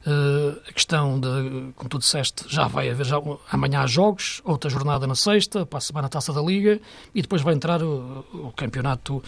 [0.07, 3.17] Uh, a questão de, como tu disseste, já vai haver já,
[3.51, 6.81] amanhã jogos, outra jornada na sexta, para a semana a taça da Liga,
[7.15, 9.23] e depois vai entrar o, o campeonato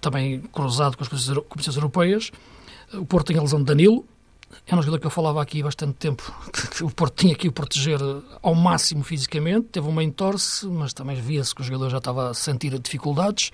[0.00, 2.30] também cruzado com as competições europeias.
[2.92, 4.04] O Porto tem a lesão de Danilo,
[4.66, 6.22] é um jogador que eu falava aqui bastante tempo,
[6.76, 7.98] que o Porto tinha que o proteger
[8.42, 12.34] ao máximo fisicamente, teve uma entorse, mas também via-se que o jogador já estava a
[12.34, 13.50] sentir dificuldades.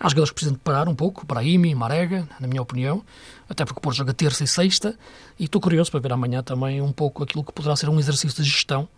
[0.00, 3.04] Há jogadores que precisam de parar um pouco, Brahimi, Marega, na minha opinião,
[3.48, 4.96] até porque o Porto joga terça e sexta,
[5.38, 8.42] e estou curioso para ver amanhã também um pouco aquilo que poderá ser um exercício
[8.42, 8.88] de gestão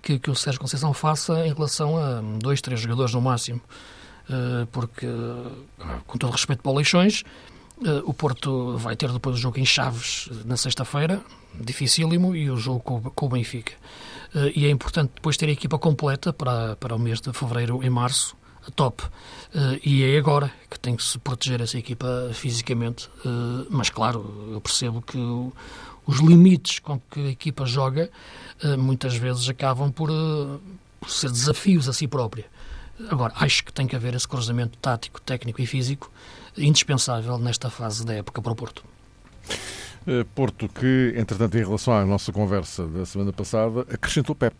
[0.00, 3.60] que, que o Sérgio Conceição faça em relação a dois, três jogadores no máximo,
[4.30, 5.06] eh, porque,
[6.06, 7.24] com todo respeito para o Leixões,
[7.84, 11.20] eh, o Porto vai ter depois o jogo em Chaves na sexta-feira,
[11.60, 13.72] dificílimo, e o jogo com, o Benfica.
[14.34, 17.82] Eh, e é importante depois ter a equipa completa para, para o mês de fevereiro
[17.82, 18.36] e março,
[18.72, 19.02] top.
[19.54, 23.08] Uh, e é agora que tem que se proteger essa equipa fisicamente.
[23.24, 25.52] Uh, mas, claro, eu percebo que o,
[26.06, 28.10] os limites com que a equipa joga
[28.64, 30.10] uh, muitas vezes acabam por,
[31.00, 32.44] por, ser desafios a si própria.
[33.08, 36.10] Agora, acho que tem que haver esse cruzamento tático, técnico e físico
[36.56, 38.82] indispensável nesta fase da época para o Porto.
[40.34, 44.54] Porto, que, entretanto, em relação à nossa conversa da semana passada, acrescentou Pep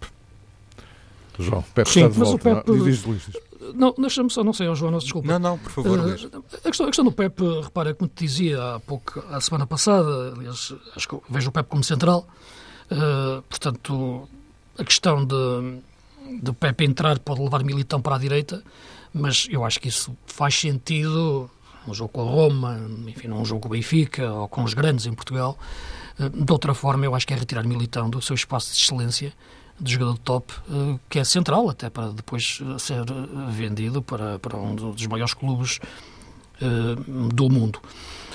[1.38, 2.50] João, Pepe Sim, está de mas volta.
[2.50, 2.70] O Pepe...
[2.70, 3.46] Não, diz, diz, diz.
[3.74, 5.28] Não, deixa-me só, não sei, João, não, desculpa.
[5.28, 8.74] Não, não, por favor, uh, a, questão, a questão do Pepe, repara, como te dizia
[8.74, 12.26] há pouco, a semana passada, aliás, acho que vejo o Pepe como central,
[12.90, 14.28] uh, portanto,
[14.78, 15.78] a questão de,
[16.42, 18.62] de Pepe entrar pode levar Militão para a direita,
[19.12, 21.50] mas eu acho que isso faz sentido
[21.88, 25.06] um jogo com a Roma, enfim, num jogo com o Benfica ou com os grandes
[25.06, 25.58] em Portugal.
[26.18, 29.32] Uh, de outra forma, eu acho que é retirar Militão do seu espaço de excelência
[29.78, 34.38] de jogador top, eh, que é central até para depois eh, ser eh, vendido para,
[34.38, 35.80] para um dos maiores clubes
[37.34, 37.78] do mundo.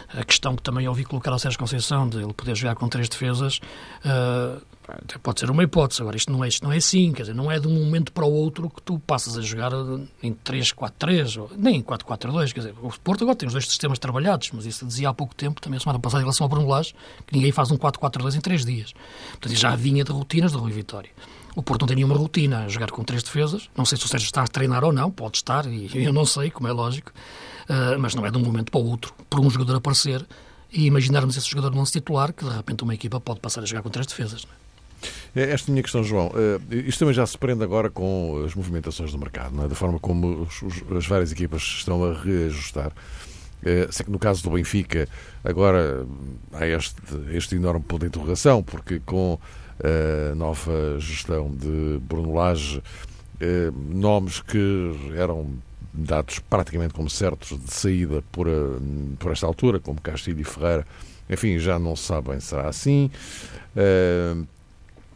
[0.10, 3.10] A questão que também ouvi colocar ao Sérgio Conceição de ele poder jogar com três
[3.10, 3.60] defesas
[5.22, 6.02] pode ser uma hipótese.
[6.02, 8.12] Agora, isto não, é, isto não é assim, quer dizer, não é de um momento
[8.12, 9.72] para o outro que tu passas a jogar
[10.22, 12.54] em 3-4-3, nem em 4-4-2.
[12.54, 15.36] Quer dizer, o Porto agora tem os dois sistemas trabalhados, mas isso dizia há pouco
[15.36, 16.94] tempo, também a semana passada, em relação ao Bruno Lage,
[17.26, 18.94] que ninguém faz um 4-4-2 em 3 dias.
[19.32, 21.12] Portanto, já vinha de rotinas de Rui Vitória.
[21.56, 23.70] O Porto não tem nenhuma rotina a jogar com três defesas.
[23.76, 26.26] Não sei se o Sérgio está a treinar ou não, pode estar, e eu não
[26.26, 27.12] sei, como é lógico,
[27.70, 30.26] uh, mas não é de um momento para o outro, por um jogador aparecer
[30.72, 33.66] e imaginarmos esse jogador não se titular, que de repente uma equipa pode passar a
[33.66, 34.48] jogar com três defesas.
[34.48, 34.48] É?
[34.48, 34.61] é
[35.36, 39.18] esta minha questão, João, uh, isto também já se prende agora com as movimentações do
[39.18, 39.68] mercado, é?
[39.68, 40.48] da forma como
[40.98, 42.92] as várias equipas estão a reajustar.
[43.92, 45.08] Sei que no caso do Benfica,
[45.44, 46.04] agora
[46.52, 46.96] há este,
[47.32, 49.38] este enorme ponto de interrogação, porque com
[49.84, 52.82] a nova gestão de Bruno Lage,
[53.94, 55.48] nomes que eram
[55.94, 58.48] dados praticamente como certos de saída por,
[59.20, 60.86] por esta altura, como Castilho e Ferreira,
[61.30, 63.10] enfim, já não sabem se será assim.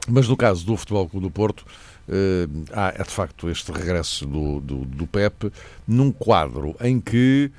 [0.07, 1.65] Mas no caso do Futebol Clube do Porto,
[2.71, 5.51] há é de facto este regresso do, do, do Pep
[5.87, 7.51] num quadro em que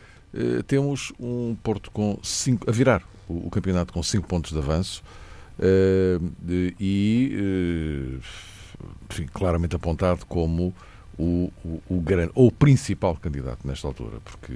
[0.69, 5.03] temos um Porto com cinco, a virar o, campeonato com 5 pontos de avanço.
[5.59, 6.19] Eh,
[6.79, 8.27] e eh,
[9.11, 10.75] enfim, claramente apontado como
[11.19, 14.53] o, o, o grande, ou o principal candidato nesta altura, porque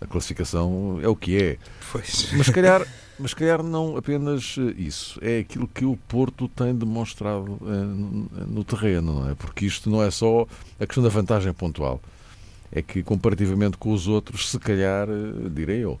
[0.00, 1.58] a classificação é o que é.
[1.90, 2.30] Pois.
[2.32, 2.86] Mas se calhar,
[3.18, 9.20] mas calhar não apenas isso, é aquilo que o Porto tem demonstrado eh, no terreno,
[9.20, 9.34] não é?
[9.34, 10.46] Porque isto não é só
[10.78, 12.00] a questão da vantagem pontual.
[12.70, 15.06] É que comparativamente com os outros, se calhar,
[15.50, 15.98] direi eu,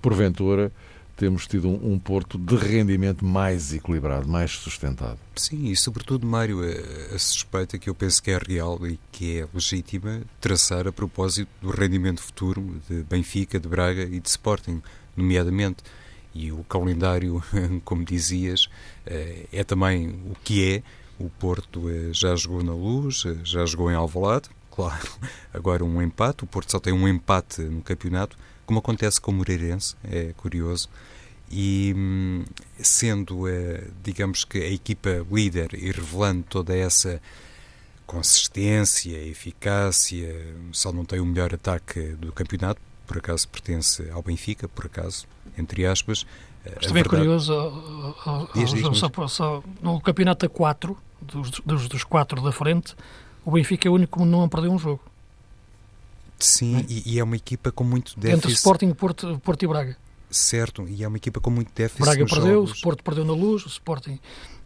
[0.00, 0.72] porventura,
[1.16, 5.18] temos tido um, um, Porto de rendimento mais equilibrado, mais sustentado.
[5.36, 9.38] Sim, e sobretudo, Mário, a, a, suspeita que eu penso que é real e que
[9.38, 14.82] é legítima traçar a propósito do rendimento futuro de Benfica, de Braga e de Sporting,
[15.16, 15.82] nomeadamente.
[16.34, 17.42] E o calendário,
[17.84, 18.68] como dizias,
[19.06, 20.82] eh, é também o que é.
[21.16, 25.08] O Porto eh, já jogou na Luz, eh, já jogou em Alvalade, claro,
[25.52, 26.42] agora um empate.
[26.42, 30.88] O Porto só tem um empate no campeonato como acontece com o Moreirense, é curioso.
[31.50, 32.44] E hum,
[32.78, 37.20] sendo, eh, digamos que, a equipa líder e revelando toda essa
[38.06, 40.34] consistência, eficácia,
[40.72, 45.26] só não tem o melhor ataque do campeonato, por acaso pertence ao Benfica, por acaso,
[45.56, 46.26] entre aspas.
[46.64, 47.22] Mas também é verdade...
[47.22, 52.94] curioso, diz, diz, só, só, no campeonato a 4, dos, dos, dos quatro da frente,
[53.44, 55.00] o Benfica é o único que não perdeu um jogo.
[56.44, 56.86] Sim, é?
[56.88, 58.46] E, e, é uma equipa com muito déficit.
[58.46, 59.96] Entre Sporting, Porto, Porto e Braga.
[60.30, 62.02] Certo, e é uma equipa com muito déficit.
[62.02, 62.78] Braga perdeu, jogos.
[62.78, 64.18] o Porto perdeu na luz, o Sporting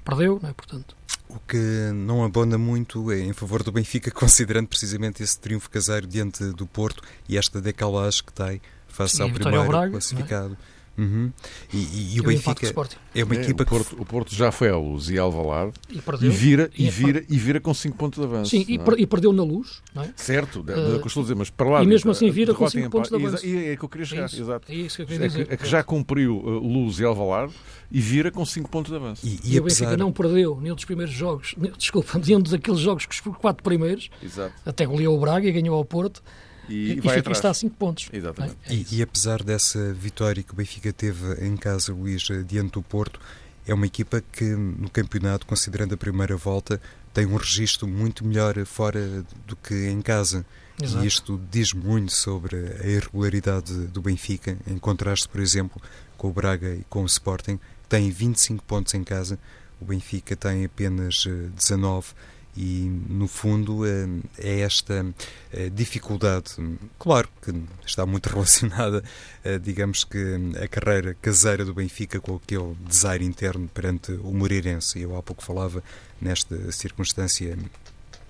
[0.05, 0.53] perdeu, não é?
[0.53, 0.97] Portanto.
[1.29, 6.07] O que não abona muito é em favor do Benfica, considerando precisamente esse triunfo caseiro
[6.07, 10.51] diante do Porto e esta decalagem que tem face Sim, ao primeiro Braga, é?
[10.99, 11.31] Uhum.
[11.73, 12.75] E, e, e, o Benfica
[13.15, 14.03] é uma é, equipa o Porto, que...
[14.03, 17.39] o Porto já foi à luz e Alvalade e, perdeu, e vira e, vira e
[17.39, 18.51] vira com 5 pontos de avanço.
[18.51, 19.01] Sim, é?
[19.01, 20.13] e, perdeu na luz, não é?
[20.17, 21.85] Certo, uh, estou a dizer, mas para lá.
[21.85, 23.47] E mesmo assim vira com 5 pontos de avanço.
[23.47, 24.73] E é que eu queria chegar, é isso, exato.
[24.73, 25.43] É isso que eu queria dizer.
[25.43, 27.53] É que, é que já cumpriu uh, luz e Alvalade
[27.93, 29.25] e vira com 5 pontos de avanço.
[29.25, 33.07] E, e, e o Benfica não perdeu nenhum dos primeiros jogos, desculpa, nenhum daqueles jogos
[33.07, 34.53] que os quatro primeiros, exato.
[34.67, 36.25] até goleou o Braga e ganhou ao Porto
[36.69, 38.09] e, e, vai e está a 5 pontos.
[38.13, 38.57] Exatamente.
[38.67, 38.75] É?
[38.75, 43.21] E, e, apesar dessa vitória que o Benfica teve em casa, Luís, diante do Porto,
[43.67, 46.81] é uma equipa que no campeonato, considerando a primeira volta,
[47.13, 50.45] tem um registro muito melhor fora do que em casa.
[50.81, 51.05] Exato.
[51.05, 55.83] E isto diz muito sobre a irregularidade do Benfica, em contraste, por exemplo,
[56.17, 59.39] com o Braga e com o Sporting, que têm 25 pontos em casa,
[59.81, 61.25] o Benfica tem apenas
[61.57, 62.15] 19 eh,
[62.61, 65.07] e, no fundo, é, é esta
[65.53, 66.57] é, dificuldade,
[66.99, 67.55] claro que
[67.87, 69.05] está muito relacionada,
[69.44, 70.18] é, digamos que,
[70.61, 75.01] a carreira caseira do Benfica com aquele desaire interno perante o Moreirense.
[75.01, 75.85] Eu há pouco falava
[76.21, 77.57] nesta circunstância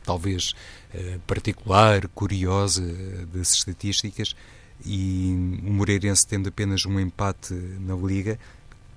[0.05, 0.55] talvez
[1.27, 2.83] particular, curiosa
[3.33, 4.35] das estatísticas,
[4.85, 8.39] e o Moreirense tendo apenas um empate na Liga,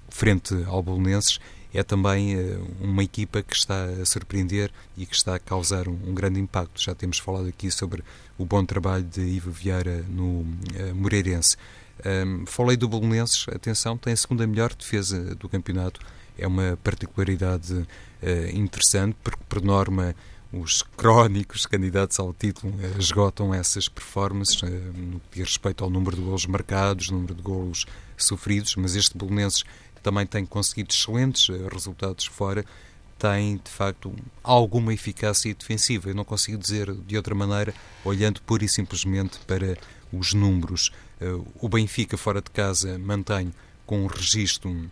[0.09, 1.39] frente ao Bolonenses,
[1.73, 2.35] é também
[2.79, 6.81] uma equipa que está a surpreender e que está a causar um, grande impacto.
[6.81, 8.03] Já temos falado aqui sobre
[8.37, 10.45] o bom trabalho de Ivo Vieira no
[10.95, 11.55] Moreirense.
[12.05, 15.99] Um, falei do Bolonenses, atenção, tem a segunda melhor defesa do campeonato.
[16.37, 17.85] É uma particularidade uh,
[18.53, 20.15] interessante, porque, por norma,
[20.51, 26.21] os crónicos candidatos ao título esgotam essas performances no que diz respeito ao número de
[26.21, 27.85] golos marcados, número de golos
[28.17, 29.63] sofridos, mas este Bolonenses
[30.01, 32.65] também tem conseguido excelentes resultados fora,
[33.17, 36.09] tem de facto alguma eficácia defensiva.
[36.09, 39.77] Eu não consigo dizer de outra maneira, olhando pura e simplesmente para
[40.11, 40.91] os números.
[41.59, 43.53] O Benfica, fora de casa, mantém
[43.85, 44.89] com um registro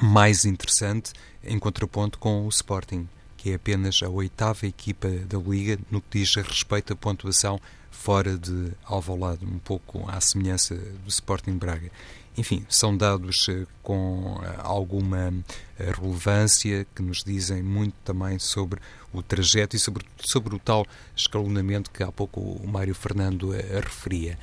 [0.00, 1.12] mais interessante,
[1.44, 6.18] em contraponto com o Sporting, que é apenas a oitava equipa da Liga no que
[6.18, 11.90] diz respeito à pontuação fora de Alvalade, um pouco à semelhança do Sporting Braga.
[12.36, 15.34] Enfim, são dados eh, com eh, alguma
[15.78, 18.80] eh, relevância que nos dizem muito também sobre
[19.12, 24.38] o trajeto e sobre, sobre o tal escalonamento que há pouco o Mário Fernando referia.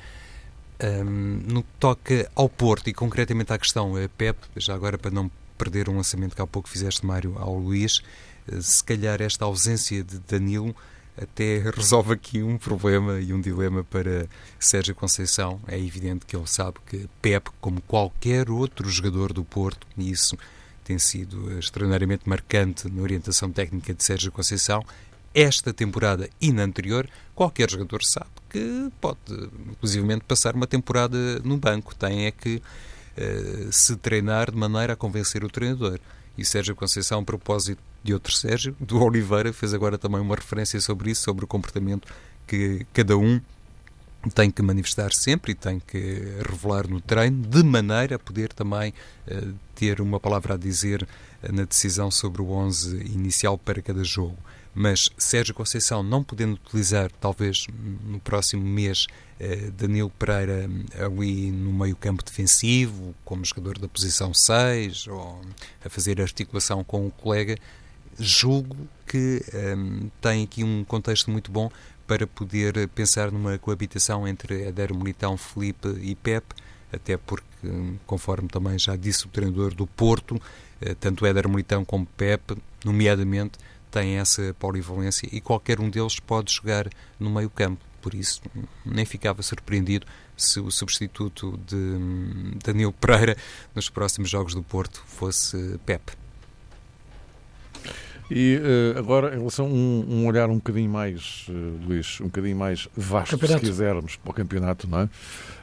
[0.82, 5.30] Um, no que toca ao Porto e concretamente à questão Pep, já agora para não
[5.58, 8.00] perder um lançamento que há pouco fizeste, Mário, ao Luís,
[8.60, 10.74] se calhar esta ausência de Danilo
[11.20, 14.26] até resolve aqui um problema e um dilema para
[14.58, 15.60] Sérgio Conceição.
[15.66, 20.36] É evidente que ele sabe que Pep, como qualquer outro jogador do Porto, e isso
[20.84, 24.84] tem sido extraordinariamente marcante na orientação técnica de Sérgio Conceição,
[25.34, 29.18] esta temporada e na anterior, qualquer jogador sabe que pode,
[29.70, 31.94] inclusivamente, passar uma temporada no banco.
[31.94, 36.00] Tem é que uh, se treinar de maneira a convencer o treinador.
[36.36, 40.80] E Sérgio Conceição, a propósito de outro Sérgio, do Oliveira, fez agora também uma referência
[40.80, 42.08] sobre isso, sobre o comportamento
[42.46, 43.40] que cada um
[44.34, 45.98] tem que manifestar sempre e tem que
[46.46, 48.92] revelar no treino, de maneira a poder também
[49.26, 51.06] uh, ter uma palavra a dizer
[51.42, 54.36] uh, na decisão sobre o 11 inicial para cada jogo
[54.74, 57.66] mas Sérgio Conceição não podendo utilizar, talvez
[58.04, 59.06] no próximo mês,
[59.38, 65.40] eh, Danilo Pereira eh, ali no meio campo defensivo, como jogador da posição 6, ou
[65.84, 67.56] a fazer articulação com o colega,
[68.18, 69.42] julgo que
[69.76, 71.70] um, eh, tem aqui um contexto muito bom
[72.06, 76.44] para poder pensar numa coabitação entre Éder Militão, Felipe e Pep,
[76.92, 77.44] até porque,
[78.04, 80.40] conforme também já disse o treinador do Porto,
[80.98, 86.88] tanto Éder Militão como Pep, nomeadamente, têm essa polivalência e qualquer um deles pode jogar
[87.18, 87.84] no meio campo.
[88.00, 88.40] Por isso,
[88.84, 93.36] nem ficava surpreendido se o substituto de hum, Danilo Pereira
[93.74, 96.19] nos próximos jogos do Porto fosse Pep.
[98.30, 102.26] E uh, agora, em relação a um, um, olhar um bocadinho mais, uh, Luís, um
[102.26, 103.60] bocadinho mais vasto, campeonato.
[103.60, 105.04] se quisermos, para o campeonato, não é?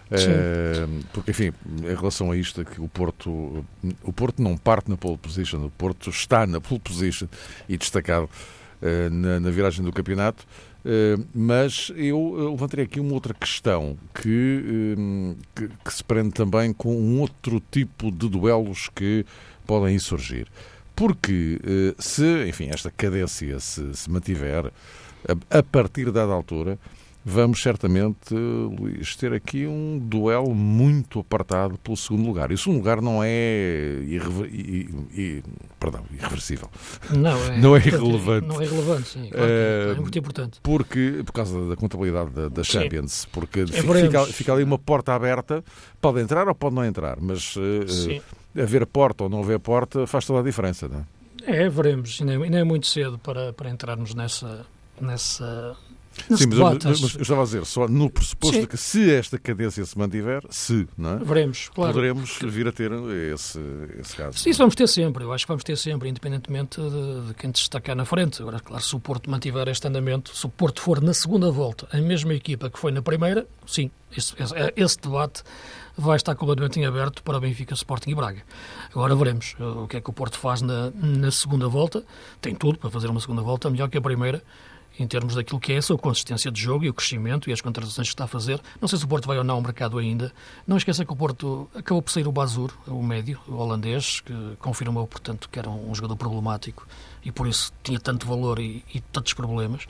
[0.09, 3.65] Uh, porque, enfim, em relação a isto, que o Porto,
[4.03, 7.27] o Porto não parte na pole position, o Porto está na pole position
[7.69, 8.29] e destacado
[9.11, 10.45] na, na, viragem do campeonato.
[11.33, 14.95] mas eu levantaria aqui uma outra questão que,
[15.55, 19.25] que, que se prende também com um outro tipo de duelos que
[19.65, 20.47] podem surgir.
[20.97, 24.73] Porque eh, se, enfim, esta cadência se, se mantiver,
[25.27, 26.79] a, a partir dada altura,
[27.23, 32.49] vamos certamente, Luís, ter aqui um duelo muito apartado pelo segundo lugar.
[32.49, 35.43] E o segundo lugar não é irrever, i, i,
[35.79, 36.67] perdão, irreversível.
[37.11, 38.47] Não é, não é irrelevante.
[38.47, 39.29] Não é relevante, sim.
[39.29, 40.59] Claro é, é, muito importante.
[40.63, 45.13] Porque, por causa da contabilidade da, da Champions, porque é fica, fica, ali uma porta
[45.13, 45.63] aberta,
[46.01, 48.21] pode entrar ou pode não entrar, mas uh,
[48.59, 51.05] haver porta ou não haver porta faz toda a diferença, não é?
[51.47, 52.19] É, veremos.
[52.21, 54.65] Ainda é muito cedo para, para entrarmos nessa,
[54.99, 55.77] nessa,
[56.35, 58.61] Sim, mas eu, mas eu, estava a dizer, só no pressuposto Sim.
[58.61, 61.17] de que se esta cadência se mantiver, se, não é?
[61.17, 61.93] Veremos, claro.
[61.93, 62.91] Poderemos vir a ter
[63.33, 63.59] esse,
[63.99, 64.37] esse caso.
[64.39, 67.51] Sim, isso vamos ter sempre, eu acho que vamos ter sempre, independentemente de, de quem
[67.51, 68.41] destacar na frente.
[68.41, 71.87] Agora, claro, se o Porto mantiver este andamento, se o Porto for na segunda volta
[71.91, 75.43] a mesma equipa que foi na primeira, sim, esse, esse, esse debate
[75.97, 78.43] vai estar completamente em aberto para Benfica, Sporting e Braga.
[78.91, 82.03] Agora veremos eh, o que é que o Porto faz na, na segunda volta.
[82.39, 84.43] Tem tudo para fazer uma segunda volta melhor que a primeira
[84.99, 87.61] em termos daquilo que é a sua consistência de jogo e o crescimento e as
[87.61, 88.59] contratações que está a fazer.
[88.81, 90.31] Não sei se o Porto vai ou não ao mercado ainda.
[90.65, 94.33] Não esqueça que o Porto acabou por sair o Bazur, o médio, o holandês, que
[94.59, 96.87] confirmou, portanto, que era um jogador problemático
[97.23, 99.83] e por isso tinha tanto valor e, e tantos problemas.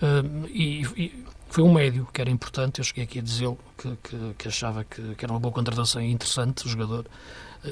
[0.00, 3.96] Uh, e, e, foi um médio que era importante, eu cheguei aqui a dizê-lo, que,
[4.02, 7.06] que, que, achava que, que, era uma boa contratação e interessante o jogador,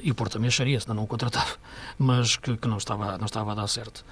[0.03, 1.57] e o Porto também acharia, senão não o contratava,
[1.97, 4.05] mas que, que não, estava, não estava a dar certo.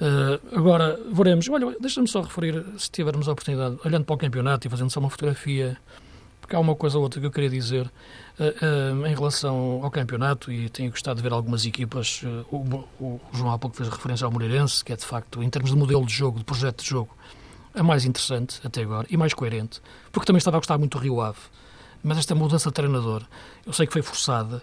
[0.00, 1.48] Uh, agora, veremos.
[1.48, 5.00] Olha, deixa-me só referir, se tivermos a oportunidade, olhando para o campeonato e fazendo só
[5.00, 5.78] uma fotografia
[6.44, 9.90] porque há uma coisa ou outra que eu queria dizer uh, uh, em relação ao
[9.90, 12.22] campeonato e tenho gostado de ver algumas equipas.
[12.50, 15.70] O, o, João há pouco fez referência ao Moreirense, que é de facto, em termos
[15.70, 17.16] de modelo de jogo, de projeto de jogo,
[17.74, 19.80] a mais interessante até agora e mais coerente,
[20.12, 21.38] porque também estava a gostar muito do Rio Ave.
[22.02, 23.22] Mas esta mudança de treinador,
[23.64, 24.62] eu sei que foi forçada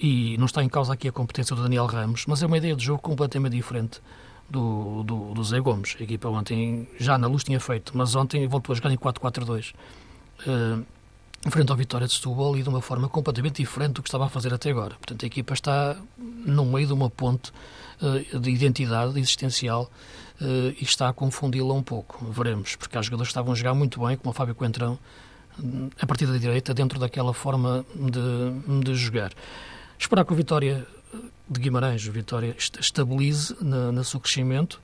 [0.00, 2.74] e não está em causa aqui a competência do Daniel Ramos, mas é uma ideia
[2.74, 4.00] de jogo completamente diferente
[4.50, 5.96] do, do, do Zé Gomes.
[5.98, 9.72] A equipa ontem, já na luz tinha feito, mas ontem voltou a jogar em 4-4-2.
[10.46, 10.84] Uh,
[11.48, 14.28] frente ao Vitória de Setúbal e de uma forma completamente diferente do que estava a
[14.28, 14.96] fazer até agora.
[14.96, 17.52] Portanto, a equipa está no meio de uma ponte
[18.02, 19.90] uh, de identidade existencial
[20.40, 20.44] uh,
[20.78, 22.24] e está a confundi-la um pouco.
[22.32, 24.98] Veremos, porque há jogadores que estavam a jogar muito bem, como o Fábio Coentrão,
[26.00, 29.32] a partir da direita, dentro daquela forma de, de jogar.
[29.98, 30.86] Esperar que o Vitória
[31.48, 34.80] de Guimarães, o Vitória, estabilize na, no seu crescimento.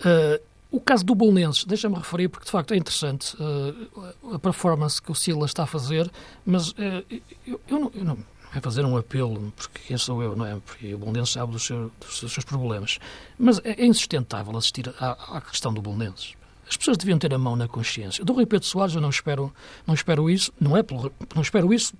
[0.00, 5.00] Uh, o caso do Bolonenses, deixa-me referir, porque de facto é interessante uh, a performance
[5.00, 6.10] que o Silas está a fazer,
[6.44, 6.74] mas uh,
[7.46, 8.18] eu, eu, não, eu não
[8.54, 10.56] é fazer um apelo, porque quem sou eu, não é?
[10.56, 12.98] Porque o Bolonenses sabe dos, dos seus problemas.
[13.38, 16.34] Mas é, é insustentável assistir à, à, questão do Bolonenses.
[16.68, 18.24] As pessoas deviam ter a mão na consciência.
[18.24, 19.52] Do Rui Pedro Soares eu não espero,
[19.86, 21.94] não espero isso, não é pelo, não espero isso,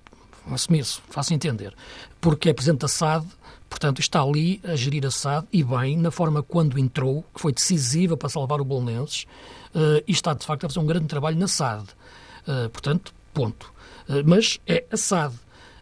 [0.51, 1.73] assumi isso, faço entender,
[2.19, 3.25] porque é presidente da SAD,
[3.73, 7.51] Portanto, está ali a gerir a SAD e bem, na forma quando entrou, que foi
[7.51, 9.25] decisiva para salvar o Bolonenses,
[9.73, 11.87] uh, e está, de facto, a fazer um grande trabalho na SAD.
[12.47, 13.73] Uh, portanto, ponto.
[14.07, 15.33] Uh, mas é a SAD.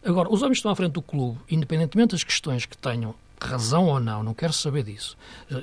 [0.06, 3.14] Agora, os homens que estão à frente do clube, independentemente das questões que tenham
[3.48, 5.18] razão ou não, não quero saber disso.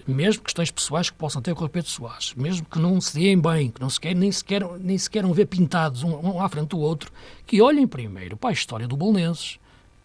[0.06, 3.40] Mesmo questões pessoais que possam ter com o Pedro Soares, mesmo que não se deem
[3.40, 6.42] bem, que não se querem, nem, se queiram, nem se queiram ver pintados um, um
[6.42, 7.12] à frente do outro,
[7.46, 9.58] que olhem primeiro para a história do Bolonenses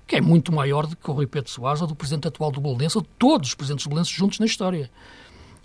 [0.05, 2.61] que é muito maior do que o Rui Pedro Soares ou do presidente atual do
[2.61, 4.91] Bolonense, ou de todos os presidentes do Bolonense juntos na história.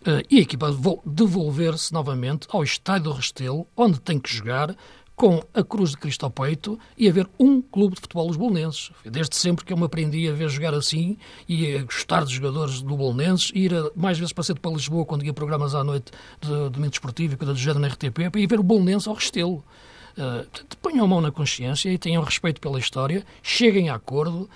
[0.02, 0.68] Uh, e a equipa
[1.04, 4.74] devolver-se novamente ao estádio do Restelo, onde tem que jogar,
[5.18, 8.92] com a cruz de Cristo ao peito e haver um clube de futebol dos bolonenses.
[9.04, 12.80] Desde sempre que eu me aprendi a ver jogar assim e a gostar dos jogadores
[12.80, 16.70] do bolonenses, ir a, mais vezes para para Lisboa quando ia programas à noite de
[16.70, 19.64] domingo esportivo e coisa do género na RTP, ir ver o bolonense ao Restelo.
[20.16, 24.48] Uh, ponham a mão na consciência e tenham respeito pela história, cheguem a acordo.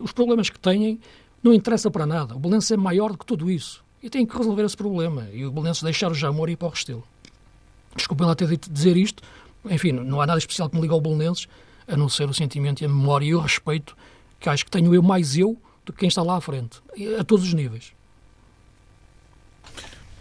[0.00, 0.98] os problemas que têm
[1.42, 2.34] não interessa para nada.
[2.34, 5.28] O Belenense é maior do que tudo isso e tem que resolver esse problema.
[5.34, 7.04] E o Belenense deixar o Jamor e ir para o Restelo.
[7.94, 9.22] Desculpem lá ter de dizer isto.
[9.64, 11.48] Enfim, não há nada especial que me liga ao Belenenses,
[11.86, 13.96] a não ser o sentimento e a memória e o respeito
[14.38, 16.80] que acho que tenho eu mais eu do que quem está lá à frente,
[17.18, 17.92] a todos os níveis.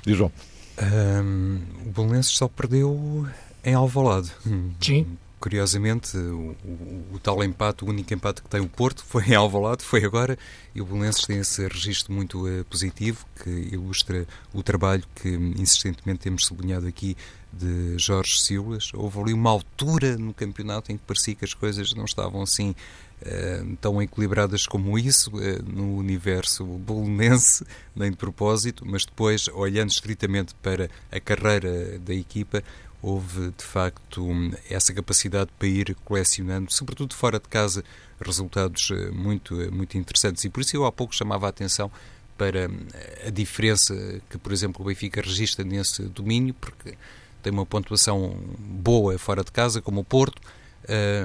[0.06, 0.32] Diz João.
[0.80, 3.28] Um, o Belenenses só perdeu
[3.64, 4.32] em Alvalade.
[4.80, 5.18] Sim.
[5.40, 9.36] Curiosamente, o, o, o, tal empate, o único empate que tem o Porto foi em
[9.36, 10.38] Alvalade, foi agora,
[10.74, 16.22] e o Belenenses tem esse registro muito uh, positivo que ilustra o trabalho que insistentemente
[16.22, 17.16] temos sublinhado aqui
[17.54, 18.92] de Jorge Silas.
[18.94, 22.76] Houve ali uma altura no campeonato em que parecia que as coisas não estavam assim
[23.22, 27.66] uh, tão equilibradas como isso uh, no universo bolonense,
[27.96, 32.64] nem de propósito, mas depois, olhando estritamente para a carreira da equipa,
[33.08, 34.28] houve de facto
[34.70, 37.84] essa capacidade para ir colecionando, sobretudo fora de casa,
[38.20, 40.44] resultados eh, muito, eh, muito interessantes.
[40.44, 41.90] E por isso eu há pouco chamava a atenção
[42.38, 43.96] para eh, a diferença
[44.30, 46.98] que, por exemplo, o Benfica registra nesse domínio, porque
[47.42, 50.42] tem uma pontuação boa fora de casa, como o Porto,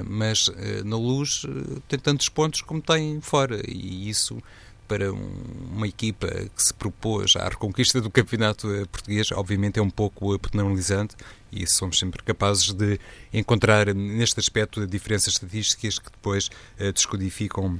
[0.05, 0.49] mas
[0.85, 1.45] na luz
[1.87, 4.41] tem tantos pontos como tem fora, e isso
[4.87, 10.37] para uma equipa que se propôs à reconquista do campeonato português, obviamente é um pouco
[10.39, 11.15] penalizante
[11.55, 12.99] e somos sempre capazes de
[13.31, 16.47] encontrar neste aspecto diferenças estatísticas que depois
[16.79, 17.79] uh, descodificam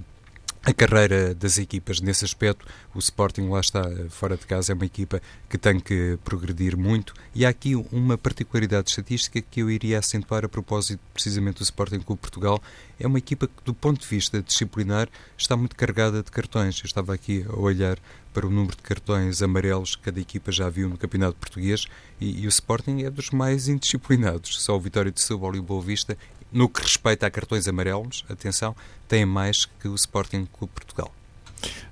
[0.65, 4.85] a carreira das equipas nesse aspecto, o Sporting lá está fora de casa, é uma
[4.85, 9.99] equipa que tem que progredir muito e há aqui uma particularidade estatística que eu iria
[9.99, 12.63] acentuar a propósito precisamente do Sporting Clube Portugal.
[12.97, 16.79] É uma equipa que, do ponto de vista disciplinar, está muito carregada de cartões.
[16.79, 17.99] Eu estava aqui a olhar
[18.33, 21.85] para o número de cartões amarelos que cada equipa já viu no Campeonato Português
[22.19, 24.61] e, e o Sporting é dos mais indisciplinados.
[24.61, 26.17] Só o Vitória de Setúbal e o Boa Vista
[26.53, 28.75] no que respeita a cartões amarelos, atenção,
[29.07, 31.11] tem mais que o Sporting Clube Portugal.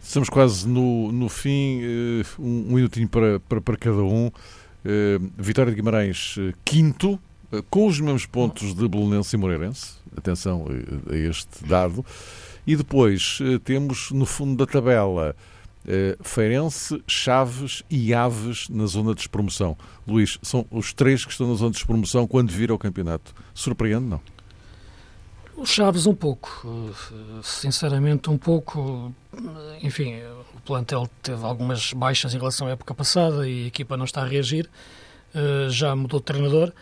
[0.01, 4.27] Estamos quase no, no fim, uh, um, um minutinho para, para, para cada um.
[4.27, 7.19] Uh, Vitória de Guimarães, uh, quinto,
[7.69, 9.95] com os mesmos pontos de Belenense e Moreirense.
[10.15, 10.65] Atenção
[11.09, 12.05] a este dado.
[12.65, 15.35] E depois temos no fundo da tabela
[16.23, 19.75] Feirense, Chaves e Aves na zona de despromoção.
[20.07, 23.33] Luís, são os três que estão na zona de despromoção quando vira o campeonato.
[23.53, 24.21] Surpreende, não?
[25.61, 26.91] O Chaves um pouco,
[27.43, 29.13] sinceramente um pouco,
[29.83, 30.15] enfim,
[30.55, 34.23] o plantel teve algumas baixas em relação à época passada e a equipa não está
[34.23, 34.67] a reagir,
[35.35, 36.73] eh, já mudou de treinador.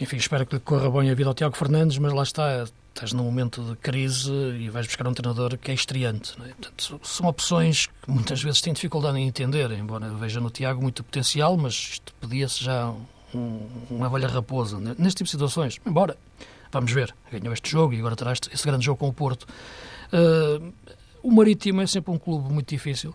[0.00, 2.64] enfim, espero que lhe corra bem a vida ao Tiago Fernandes, mas lá está,
[2.94, 6.36] estás num momento de crise e vais buscar um treinador que é estreante.
[6.42, 6.46] É?
[6.46, 11.02] Portanto, são opções que muitas vezes tenho dificuldade em entender, embora veja no Tiago muito
[11.02, 12.94] potencial, mas isto pedia-se já
[13.34, 15.80] um, uma velha raposa neste tipo de situações.
[15.84, 16.16] Embora,
[16.70, 19.46] vamos ver, ganhou este jogo e agora terá este, esse grande jogo com o Porto.
[20.12, 20.72] Uh,
[21.22, 23.14] o Marítimo é sempre um clube muito difícil.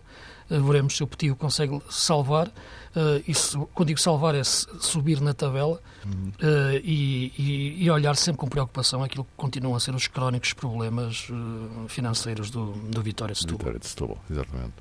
[0.50, 2.48] Uh, veremos se o Petit consegue salvar.
[2.48, 6.28] Uh, isso, quando digo salvar, é subir na tabela uhum.
[6.28, 10.52] uh, e, e, e, olhar sempre com preocupação aquilo que continuam a ser os crónicos
[10.52, 11.28] problemas
[11.88, 13.58] financeiros do, do Vitória de Setúbal.
[13.58, 14.74] Vitória de Setúbal, exatamente.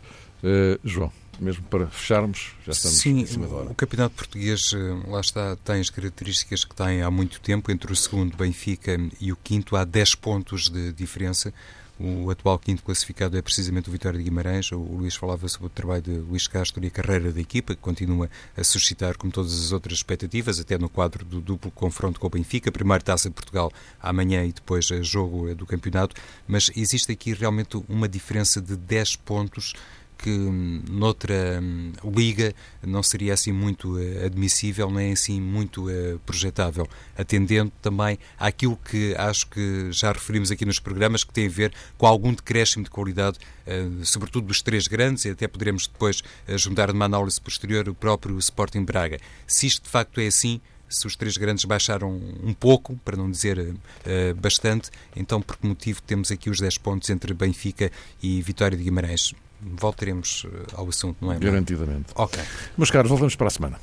[0.84, 3.70] João, mesmo para fecharmos, já estamos Sim, em cima da hora.
[3.72, 4.72] o campeonato português,
[5.08, 9.32] lá está, tem as características que tem há muito tempo, entre o segundo Benfica e
[9.32, 11.54] o quinto há 10 pontos de diferença.
[11.98, 14.70] O atual quinto classificado é precisamente o Vitória de Guimarães.
[14.74, 17.80] O Luís falava sobre o trabalho de Luís Castro e a carreira da equipa, que
[17.82, 22.28] continua a suscitar, como todas as outras expectativas, até no quadro do duplo confronto com
[22.28, 22.70] o Benfica.
[22.70, 23.72] Primeiro Taça de Portugal
[24.02, 26.16] amanhã e depois jogo do campeonato.
[26.46, 29.74] Mas existe aqui realmente uma diferença de 10 pontos
[30.18, 36.20] que hum, noutra hum, liga não seria assim muito uh, admissível, nem assim muito uh,
[36.26, 36.88] projetável,
[37.18, 41.74] atendendo também àquilo que acho que já referimos aqui nos programas, que tem a ver
[41.98, 43.38] com algum decréscimo de qualidade,
[43.68, 46.24] uh, sobretudo dos três grandes, e até poderemos depois
[46.56, 49.20] juntar numa análise posterior o próprio Sporting Braga.
[49.48, 52.12] Se isto de facto é assim, se os três grandes baixaram
[52.44, 56.78] um pouco, para não dizer uh, bastante, então por que motivo temos aqui os 10
[56.78, 57.92] pontos entre Benfica
[58.22, 59.34] e Vitória de Guimarães?
[59.62, 61.40] Voltaremos eh, ao assunto, não é?
[61.40, 62.08] Garantidamente.
[62.16, 62.42] Ok.
[62.78, 63.80] Meus caros, voltamos para a semana.